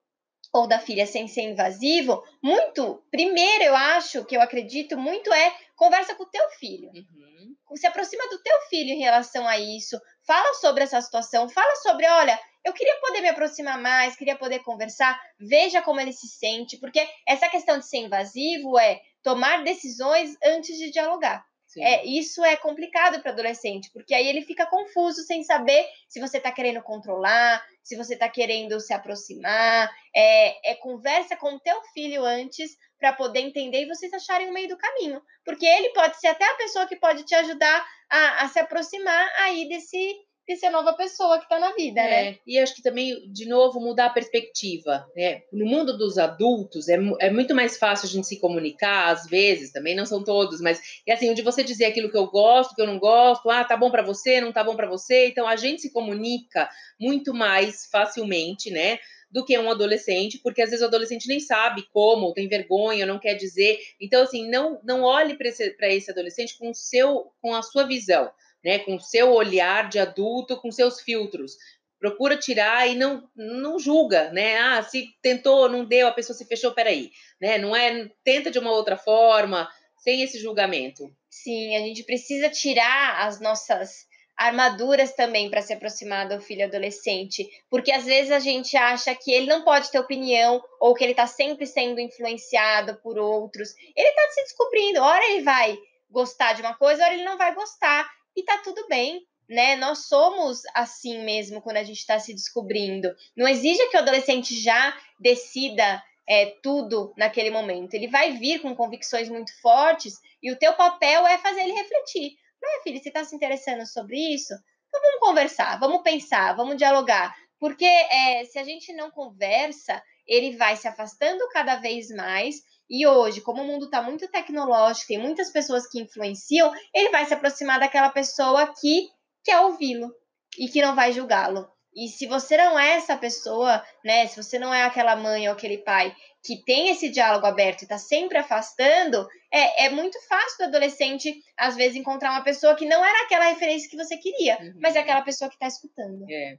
ou 0.53 0.69
da 0.69 0.79
filha 0.79 1.05
sem 1.05 1.27
ser 1.27 1.43
invasivo, 1.43 2.23
muito, 2.41 3.05
primeiro 3.11 3.65
eu 3.65 3.75
acho, 3.75 4.25
que 4.25 4.37
eu 4.37 4.41
acredito 4.41 4.97
muito 4.97 5.33
é 5.33 5.53
conversa 5.75 6.15
com 6.15 6.23
o 6.23 6.31
teu 6.31 6.49
filho. 6.51 6.91
Uhum. 6.95 7.77
Se 7.77 7.89
aproxima 7.89 8.29
do 8.29 8.41
teu 8.41 8.61
filho 8.71 8.91
em 8.91 9.01
relação 9.01 9.49
a 9.49 9.59
isso, 9.59 10.01
fala 10.25 10.55
sobre 10.55 10.85
essa 10.85 11.01
situação, 11.01 11.49
fala 11.49 11.75
sobre, 11.77 12.07
olha, 12.07 12.39
eu 12.65 12.73
queria 12.73 12.95
poder 13.01 13.21
me 13.21 13.29
aproximar 13.29 13.81
mais, 13.81 14.15
queria 14.15 14.37
poder 14.37 14.61
conversar, 14.61 15.21
veja 15.41 15.83
como 15.83 16.01
ele 16.01 16.13
se 16.13 16.29
sente, 16.29 16.79
porque 16.79 17.05
essa 17.27 17.49
questão 17.49 17.79
de 17.79 17.89
ser 17.89 17.99
invasivo 17.99 18.79
é 18.79 19.01
tomar 19.25 19.65
decisões 19.65 20.37
antes 20.45 20.79
de 20.79 20.91
dialogar. 20.91 21.45
É, 21.81 22.05
isso 22.07 22.45
é 22.45 22.57
complicado 22.57 23.21
para 23.21 23.33
adolescente, 23.33 23.91
porque 23.93 24.15
aí 24.15 24.29
ele 24.29 24.43
fica 24.43 24.67
confuso 24.67 25.23
sem 25.23 25.43
saber 25.43 25.87
se 26.09 26.21
você 26.21 26.39
está 26.39 26.53
querendo 26.53 26.83
controlar, 26.83 27.65
se 27.83 27.97
você 27.97 28.15
está 28.15 28.29
querendo 28.29 28.81
se 28.81 28.93
aproximar. 28.93 29.91
É, 30.15 30.73
é 30.73 30.75
conversa 30.77 31.37
com 31.37 31.55
o 31.55 31.61
teu 31.61 31.83
filho 31.93 32.25
antes 32.25 32.77
para 32.99 33.13
poder 33.13 33.41
entender 33.41 33.83
e 33.83 33.89
vocês 33.89 34.13
acharem 34.13 34.49
o 34.49 34.53
meio 34.53 34.69
do 34.69 34.79
caminho. 34.79 35.21
Porque 35.45 35.67
ele 35.67 35.91
pode 35.91 36.19
ser 36.19 36.29
até 36.29 36.45
a 36.45 36.57
pessoa 36.57 36.87
que 36.87 36.97
pode 36.97 37.25
te 37.25 37.35
ajudar 37.35 37.87
a, 38.09 38.45
a 38.45 38.49
se 38.49 38.59
aproximar 38.59 39.29
aí 39.39 39.69
desse 39.69 40.17
e 40.47 40.57
ser 40.57 40.71
nova 40.71 40.93
pessoa 40.93 41.39
que 41.39 41.45
está 41.45 41.59
na 41.59 41.73
vida, 41.75 42.03
né? 42.03 42.21
é, 42.21 42.31
né? 42.31 42.39
E 42.47 42.59
acho 42.59 42.75
que 42.75 42.83
também, 42.83 43.31
de 43.33 43.47
novo, 43.47 43.81
mudar 43.81 44.07
a 44.07 44.11
perspectiva, 44.11 45.07
né? 45.17 45.43
No 45.53 45.65
mundo 45.65 45.97
dos 45.97 46.19
adultos, 46.19 46.89
é, 46.89 46.99
é 47.21 47.31
muito 47.31 47.55
mais 47.55 47.79
fácil 47.79 48.07
a 48.07 48.11
gente 48.11 48.27
se 48.27 48.39
comunicar, 48.39 49.11
às 49.11 49.27
vezes, 49.27 49.73
também 49.73 49.97
não 49.97 50.05
são 50.05 50.23
todos, 50.23 50.61
mas 50.61 50.81
é 51.07 51.13
assim, 51.13 51.31
onde 51.31 51.43
você 51.43 51.65
dizer 51.65 51.87
aquilo 51.87 52.11
que 52.11 52.17
eu 52.17 52.27
gosto, 52.27 52.75
que 52.75 52.83
eu 52.83 52.87
não 52.87 52.99
gosto, 52.99 53.49
ah, 53.49 53.65
tá 53.65 53.77
bom 53.77 53.91
para 53.91 54.03
você, 54.03 54.41
não 54.41 54.53
tá 54.53 54.63
bom 54.63 54.77
para 54.77 54.89
você, 54.89 55.29
então 55.29 55.49
a 55.49 55.57
gente 55.57 55.83
se 55.83 55.93
comunica 55.93 56.69
muito 57.01 57.33
mais 57.33 57.87
facilmente, 57.91 58.71
né? 58.71 58.99
do 59.35 59.45
que 59.45 59.59
um 59.59 59.69
adolescente, 59.69 60.39
porque 60.39 60.63
às 60.63 60.71
vezes 60.71 60.85
o 60.85 60.87
adolescente 60.87 61.27
nem 61.27 61.41
sabe 61.41 61.85
como, 61.93 62.33
tem 62.33 62.47
vergonha, 62.47 63.05
não 63.05 63.19
quer 63.19 63.35
dizer. 63.35 63.81
Então, 64.01 64.23
assim, 64.23 64.49
não, 64.49 64.81
não 64.85 65.03
olhe 65.03 65.37
para 65.37 65.49
esse, 65.49 65.75
esse 65.77 66.11
adolescente 66.13 66.57
com, 66.57 66.73
seu, 66.73 67.33
com 67.43 67.53
a 67.53 67.61
sua 67.61 67.83
visão, 67.83 68.31
né? 68.65 68.79
Com 68.79 68.99
seu 68.99 69.33
olhar 69.33 69.89
de 69.89 69.99
adulto, 69.99 70.57
com 70.57 70.71
seus 70.71 71.01
filtros 71.01 71.57
procura 72.05 72.37
tirar 72.37 72.87
e 72.87 72.95
não, 72.95 73.27
não 73.35 73.79
julga, 73.79 74.31
né? 74.31 74.59
Ah, 74.59 74.83
se 74.83 75.09
tentou, 75.23 75.71
não 75.71 75.87
deu, 75.87 76.07
a 76.07 76.13
pessoa 76.13 76.37
se 76.37 76.45
fechou, 76.45 76.73
peraí, 76.73 77.11
né? 77.41 77.57
Não 77.57 77.75
é, 77.75 78.11
tenta 78.23 78.51
de 78.51 78.59
uma 78.59 78.73
outra 78.73 78.95
forma, 78.95 79.71
sem 79.97 80.21
esse 80.21 80.39
julgamento. 80.39 81.11
Sim, 81.31 81.75
a 81.75 81.79
gente 81.79 82.03
precisa 82.05 82.51
tirar 82.51 83.27
as 83.27 83.41
nossas 83.41 84.07
armaduras 84.37 85.15
também 85.15 85.49
para 85.49 85.63
se 85.63 85.73
aproximar 85.73 86.29
do 86.29 86.43
filho 86.43 86.67
adolescente, 86.67 87.49
porque 87.71 87.91
às 87.91 88.05
vezes 88.05 88.31
a 88.31 88.39
gente 88.39 88.77
acha 88.77 89.15
que 89.15 89.33
ele 89.33 89.47
não 89.47 89.65
pode 89.65 89.91
ter 89.91 89.99
opinião 89.99 90.63
ou 90.79 90.93
que 90.95 91.03
ele 91.03 91.13
está 91.13 91.27
sempre 91.27 91.65
sendo 91.65 92.01
influenciado 92.01 92.97
por 93.03 93.17
outros. 93.17 93.71
Ele 93.97 94.09
está 94.09 94.29
se 94.29 94.43
descobrindo, 94.43 95.01
hora 95.01 95.25
ele 95.31 95.43
vai 95.43 95.79
gostar 96.11 96.53
de 96.53 96.61
uma 96.61 96.75
coisa, 96.75 97.03
hora 97.03 97.15
ele 97.15 97.25
não 97.25 97.39
vai 97.39 97.55
gostar 97.55 98.07
e 98.37 98.43
tá 98.43 98.59
tudo 98.59 98.87
bem 98.89 99.27
né? 99.49 99.77
Nós 99.77 100.07
somos 100.07 100.63
assim 100.75 101.25
mesmo 101.25 101.61
quando 101.61 101.77
a 101.77 101.85
gente 101.85 101.99
está 101.99 102.19
se 102.19 102.33
descobrindo. 102.33 103.15
Não 103.37 103.47
exige 103.47 103.87
que 103.89 103.97
o 103.97 104.01
adolescente 104.01 104.59
já 104.59 104.97
decida 105.19 106.03
é, 106.27 106.47
tudo 106.63 107.13
naquele 107.17 107.51
momento. 107.51 107.95
Ele 107.95 108.09
vai 108.09 108.33
vir 108.33 108.61
com 108.61 108.75
convicções 108.75 109.29
muito 109.29 109.53
fortes 109.61 110.15
e 110.43 110.51
o 110.51 110.59
teu 110.59 110.73
papel 110.75 111.27
é 111.27 111.39
fazer 111.39 111.61
ele 111.61 111.73
refletir. 111.73 112.33
Não 112.63 112.79
é, 112.79 112.83
filho, 112.83 112.99
você 112.99 113.09
está 113.09 113.25
se 113.25 113.37
interessando 113.37 113.87
sobre 113.87 114.17
isso? 114.17 114.55
Então 114.89 115.01
vamos 115.03 115.21
conversar, 115.21 115.79
vamos 115.79 116.03
pensar, 116.03 116.55
vamos 116.55 116.77
dialogar. 116.77 117.35
Porque 117.59 117.85
é, 117.85 118.45
se 118.45 118.59
a 118.59 118.65
gente 118.65 118.93
não 118.93 119.11
conversa, 119.11 120.03
ele 120.27 120.57
vai 120.57 120.77
se 120.77 120.89
afastando 120.89 121.47
cada 121.51 121.77
vez 121.77 122.09
mais. 122.09 122.57
E 122.89 123.07
hoje, 123.07 123.41
como 123.41 123.63
o 123.63 123.67
mundo 123.67 123.87
está 123.87 124.03
muito 124.03 124.29
tecnológico, 124.29 125.09
tem 125.09 125.19
muitas 125.19 125.51
pessoas 125.51 125.87
que 125.89 126.01
influenciam, 126.01 126.73
ele 126.95 127.11
vai 127.11 127.25
se 127.25 127.35
aproximar 127.35 127.81
daquela 127.81 128.11
pessoa 128.11 128.73
que 128.81 129.09
quer 129.43 129.61
ouvi-lo 129.61 130.13
e 130.59 130.69
que 130.69 130.83
não 130.83 130.95
vai 130.95 131.13
julgá-lo. 131.13 131.69
E 131.97 132.09
se 132.09 132.27
você 132.27 132.57
não 132.57 132.79
é 132.79 132.95
essa 132.95 133.17
pessoa, 133.17 133.83
né? 134.05 134.27
Se 134.27 134.43
você 134.43 134.59
não 134.59 134.75
é 134.75 134.83
aquela 134.83 135.15
mãe 135.15 135.47
ou 135.47 135.55
aquele 135.55 135.79
pai 135.79 136.15
que 136.45 136.63
tem 136.65 136.91
esse 136.91 137.09
diálogo 137.09 137.47
aberto 137.47 137.83
e 137.83 137.85
está 137.85 137.97
sempre 137.97 138.37
afastando, 138.37 139.27
é, 139.51 139.87
é 139.87 139.91
muito 139.91 140.19
fácil 140.29 140.59
do 140.59 140.65
adolescente, 140.65 141.35
às 141.57 141.75
vezes, 141.77 141.97
encontrar 141.97 142.33
uma 142.33 142.45
pessoa 142.45 142.75
que 142.75 142.85
não 142.85 143.03
era 143.03 143.25
aquela 143.25 143.47
referência 143.47 143.89
que 143.89 143.97
você 143.97 144.17
queria, 144.17 144.59
uhum. 144.61 144.75
mas 144.83 144.97
é 144.97 144.99
aquela 144.99 145.23
pessoa 145.23 145.49
que 145.49 145.55
está 145.55 145.69
escutando. 145.69 146.27
É. 146.29 146.59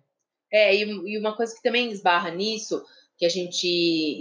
É, 0.51 0.75
e, 0.75 0.83
e 0.83 1.19
uma 1.19 1.35
coisa 1.35 1.53
que 1.53 1.61
também 1.61 1.91
esbarra 1.91 2.31
nisso, 2.31 2.81
que 3.17 3.25
a 3.25 3.29
gente 3.29 3.67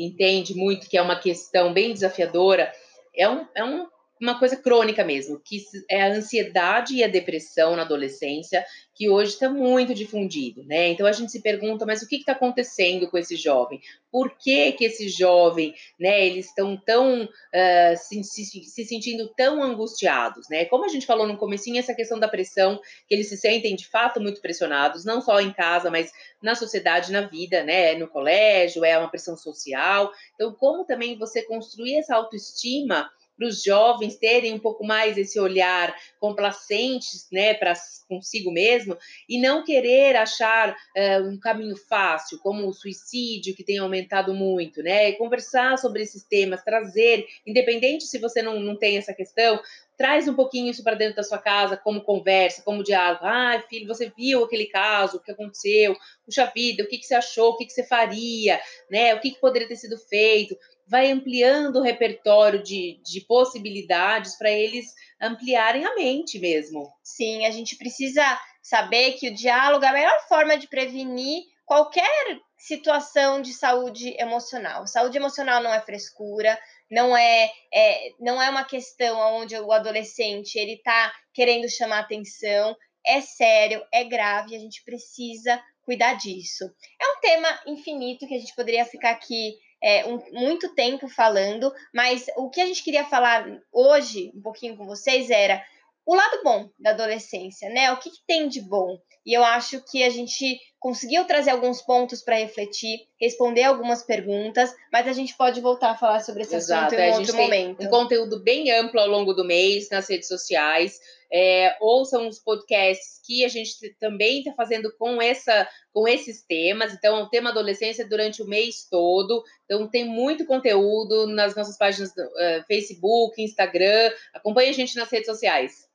entende 0.00 0.54
muito, 0.54 0.88
que 0.88 0.96
é 0.96 1.02
uma 1.02 1.18
questão 1.18 1.72
bem 1.72 1.92
desafiadora, 1.92 2.72
é 3.16 3.28
um, 3.28 3.46
é 3.54 3.64
um 3.64 3.86
uma 4.20 4.38
coisa 4.38 4.56
crônica 4.56 5.04
mesmo, 5.04 5.40
que 5.40 5.62
é 5.90 6.02
a 6.02 6.12
ansiedade 6.12 6.94
e 6.94 7.04
a 7.04 7.08
depressão 7.08 7.74
na 7.74 7.82
adolescência, 7.82 8.64
que 8.94 9.10
hoje 9.10 9.32
está 9.32 9.48
muito 9.48 9.92
difundido, 9.92 10.62
né? 10.64 10.88
Então 10.88 11.04
a 11.04 11.10
gente 11.10 11.32
se 11.32 11.42
pergunta, 11.42 11.84
mas 11.84 12.00
o 12.00 12.08
que 12.08 12.16
está 12.16 12.32
acontecendo 12.32 13.10
com 13.10 13.18
esse 13.18 13.34
jovem? 13.34 13.80
Por 14.10 14.30
que 14.38 14.70
que 14.72 14.84
esse 14.84 15.08
jovem, 15.08 15.74
né? 15.98 16.24
Eles 16.26 16.46
estão 16.46 16.76
tão 16.76 17.24
uh, 17.24 17.96
se, 17.96 18.22
se, 18.22 18.44
se, 18.44 18.84
sentindo 18.84 19.28
tão 19.36 19.60
angustiados, 19.62 20.48
né? 20.48 20.64
Como 20.66 20.84
a 20.84 20.88
gente 20.88 21.06
falou 21.06 21.26
no 21.26 21.36
comecinho, 21.36 21.80
essa 21.80 21.94
questão 21.94 22.20
da 22.20 22.28
pressão, 22.28 22.80
que 23.08 23.14
eles 23.14 23.28
se 23.28 23.36
sentem 23.36 23.74
de 23.74 23.88
fato 23.88 24.20
muito 24.20 24.40
pressionados, 24.40 25.04
não 25.04 25.20
só 25.20 25.40
em 25.40 25.52
casa, 25.52 25.90
mas 25.90 26.12
na 26.40 26.54
sociedade, 26.54 27.10
na 27.10 27.22
vida, 27.22 27.64
né? 27.64 27.94
No 27.96 28.06
colégio, 28.06 28.84
é 28.84 28.96
uma 28.96 29.10
pressão 29.10 29.36
social. 29.36 30.12
Então, 30.34 30.52
como 30.54 30.84
também 30.84 31.18
você 31.18 31.42
construir 31.42 31.96
essa 31.96 32.14
autoestima 32.14 33.10
para 33.36 33.48
os 33.48 33.62
jovens 33.62 34.16
terem 34.16 34.52
um 34.52 34.58
pouco 34.58 34.84
mais 34.84 35.16
esse 35.18 35.38
olhar 35.38 35.94
complacente, 36.20 37.08
né, 37.32 37.54
para 37.54 37.74
consigo 38.08 38.52
mesmo 38.52 38.96
e 39.28 39.40
não 39.40 39.64
querer 39.64 40.16
achar 40.16 40.70
uh, 40.70 41.28
um 41.28 41.38
caminho 41.38 41.76
fácil, 41.76 42.38
como 42.40 42.66
o 42.66 42.72
suicídio 42.72 43.54
que 43.54 43.64
tem 43.64 43.78
aumentado 43.78 44.34
muito, 44.34 44.82
né, 44.82 45.10
e 45.10 45.14
conversar 45.14 45.78
sobre 45.78 46.02
esses 46.02 46.22
temas, 46.22 46.62
trazer, 46.62 47.26
independente 47.46 48.04
se 48.04 48.18
você 48.18 48.42
não, 48.42 48.60
não 48.60 48.76
tem 48.76 48.96
essa 48.96 49.12
questão, 49.12 49.60
traz 49.96 50.26
um 50.28 50.34
pouquinho 50.34 50.70
isso 50.70 50.82
para 50.82 50.96
dentro 50.96 51.16
da 51.16 51.22
sua 51.22 51.38
casa, 51.38 51.76
como 51.76 52.02
conversa, 52.02 52.62
como 52.62 52.82
diálogo. 52.82 53.24
Ah, 53.24 53.62
filho, 53.68 53.86
você 53.86 54.12
viu 54.16 54.44
aquele 54.44 54.66
caso, 54.66 55.16
o 55.16 55.20
que 55.20 55.30
aconteceu? 55.30 55.96
Puxa 56.24 56.50
vida, 56.54 56.82
o 56.82 56.88
que, 56.88 56.98
que 56.98 57.06
você 57.06 57.14
achou? 57.14 57.50
O 57.50 57.56
que, 57.56 57.66
que 57.66 57.72
você 57.72 57.84
faria? 57.84 58.60
Né? 58.90 59.14
O 59.14 59.20
que, 59.20 59.30
que 59.30 59.40
poderia 59.40 59.68
ter 59.68 59.76
sido 59.76 59.96
feito? 59.98 60.56
Vai 60.86 61.10
ampliando 61.10 61.76
o 61.76 61.82
repertório 61.82 62.62
de, 62.62 63.00
de 63.02 63.20
possibilidades 63.22 64.36
para 64.36 64.50
eles 64.50 64.86
ampliarem 65.20 65.84
a 65.84 65.94
mente 65.94 66.38
mesmo. 66.38 66.92
Sim, 67.02 67.46
a 67.46 67.50
gente 67.50 67.76
precisa 67.76 68.22
saber 68.62 69.12
que 69.12 69.28
o 69.28 69.34
diálogo 69.34 69.84
é 69.84 69.88
a 69.88 69.92
melhor 69.92 70.28
forma 70.28 70.56
de 70.56 70.68
prevenir 70.68 71.42
qualquer 71.64 72.38
situação 72.58 73.42
de 73.42 73.52
saúde 73.52 74.14
emocional. 74.18 74.86
Saúde 74.86 75.18
emocional 75.18 75.62
não 75.62 75.72
é 75.72 75.80
frescura, 75.80 76.58
não 76.90 77.16
é, 77.16 77.50
é 77.72 78.10
não 78.20 78.40
é 78.40 78.48
uma 78.48 78.64
questão 78.64 79.18
onde 79.36 79.56
o 79.58 79.72
adolescente 79.72 80.56
ele 80.56 80.74
está 80.74 81.12
querendo 81.32 81.68
chamar 81.68 82.00
atenção. 82.00 82.76
É 83.06 83.20
sério, 83.20 83.84
é 83.92 84.04
grave, 84.04 84.56
a 84.56 84.58
gente 84.58 84.82
precisa 84.82 85.62
cuidar 85.82 86.14
disso. 86.14 86.64
É 86.98 87.06
um 87.12 87.20
tema 87.20 87.60
infinito 87.66 88.26
que 88.26 88.34
a 88.34 88.38
gente 88.38 88.54
poderia 88.54 88.86
ficar 88.86 89.10
aqui 89.10 89.58
é, 89.84 90.06
um, 90.06 90.18
muito 90.32 90.74
tempo 90.74 91.06
falando, 91.06 91.70
mas 91.92 92.24
o 92.38 92.48
que 92.48 92.62
a 92.62 92.64
gente 92.64 92.82
queria 92.82 93.04
falar 93.04 93.46
hoje, 93.70 94.32
um 94.34 94.40
pouquinho 94.40 94.78
com 94.78 94.86
vocês, 94.86 95.28
era 95.28 95.62
o 96.06 96.14
lado 96.14 96.42
bom 96.42 96.70
da 96.78 96.90
adolescência, 96.90 97.68
né? 97.68 97.92
O 97.92 97.98
que, 97.98 98.10
que 98.10 98.24
tem 98.26 98.48
de 98.48 98.62
bom? 98.62 98.98
E 99.26 99.34
eu 99.34 99.44
acho 99.44 99.82
que 99.84 100.02
a 100.02 100.08
gente 100.08 100.58
conseguiu 100.84 101.24
trazer 101.24 101.48
alguns 101.48 101.80
pontos 101.80 102.20
para 102.20 102.36
refletir, 102.36 103.08
responder 103.18 103.62
algumas 103.62 104.02
perguntas, 104.02 104.70
mas 104.92 105.08
a 105.08 105.14
gente 105.14 105.34
pode 105.34 105.58
voltar 105.58 105.92
a 105.92 105.96
falar 105.96 106.20
sobre 106.20 106.42
esse 106.42 106.54
Exato, 106.54 106.94
assunto 106.94 107.00
em 107.00 107.10
um 107.10 107.14
outro 107.20 107.36
momento. 107.38 107.86
Um 107.86 107.88
conteúdo 107.88 108.42
bem 108.42 108.70
amplo 108.70 109.00
ao 109.00 109.08
longo 109.08 109.32
do 109.32 109.46
mês 109.46 109.88
nas 109.88 110.10
redes 110.10 110.28
sociais. 110.28 111.00
É, 111.32 111.74
ouçam 111.80 112.28
os 112.28 112.38
podcasts 112.38 113.18
que 113.24 113.46
a 113.46 113.48
gente 113.48 113.96
também 113.98 114.40
está 114.40 114.52
fazendo 114.52 114.94
com, 114.98 115.22
essa, 115.22 115.66
com 115.90 116.06
esses 116.06 116.44
temas. 116.44 116.92
Então, 116.92 117.22
o 117.22 117.30
tema 117.30 117.48
adolescência 117.48 118.06
durante 118.06 118.42
o 118.42 118.46
mês 118.46 118.86
todo. 118.90 119.42
Então, 119.64 119.88
tem 119.88 120.04
muito 120.04 120.44
conteúdo 120.44 121.26
nas 121.28 121.56
nossas 121.56 121.78
páginas 121.78 122.14
do 122.14 122.22
uh, 122.22 122.62
Facebook, 122.68 123.42
Instagram. 123.42 124.12
Acompanhe 124.34 124.68
a 124.68 124.74
gente 124.74 124.94
nas 124.96 125.10
redes 125.10 125.30
sociais. 125.30 125.93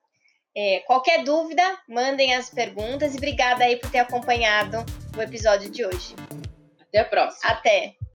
É, 0.55 0.79
qualquer 0.87 1.23
dúvida, 1.23 1.63
mandem 1.87 2.33
as 2.33 2.49
perguntas 2.49 3.13
e 3.13 3.17
obrigada 3.17 3.63
aí 3.63 3.77
por 3.77 3.89
ter 3.89 3.99
acompanhado 3.99 4.77
o 5.17 5.21
episódio 5.21 5.69
de 5.69 5.85
hoje. 5.85 6.15
Até 6.81 6.99
a 6.99 7.05
próxima. 7.05 7.51
Até. 7.51 7.98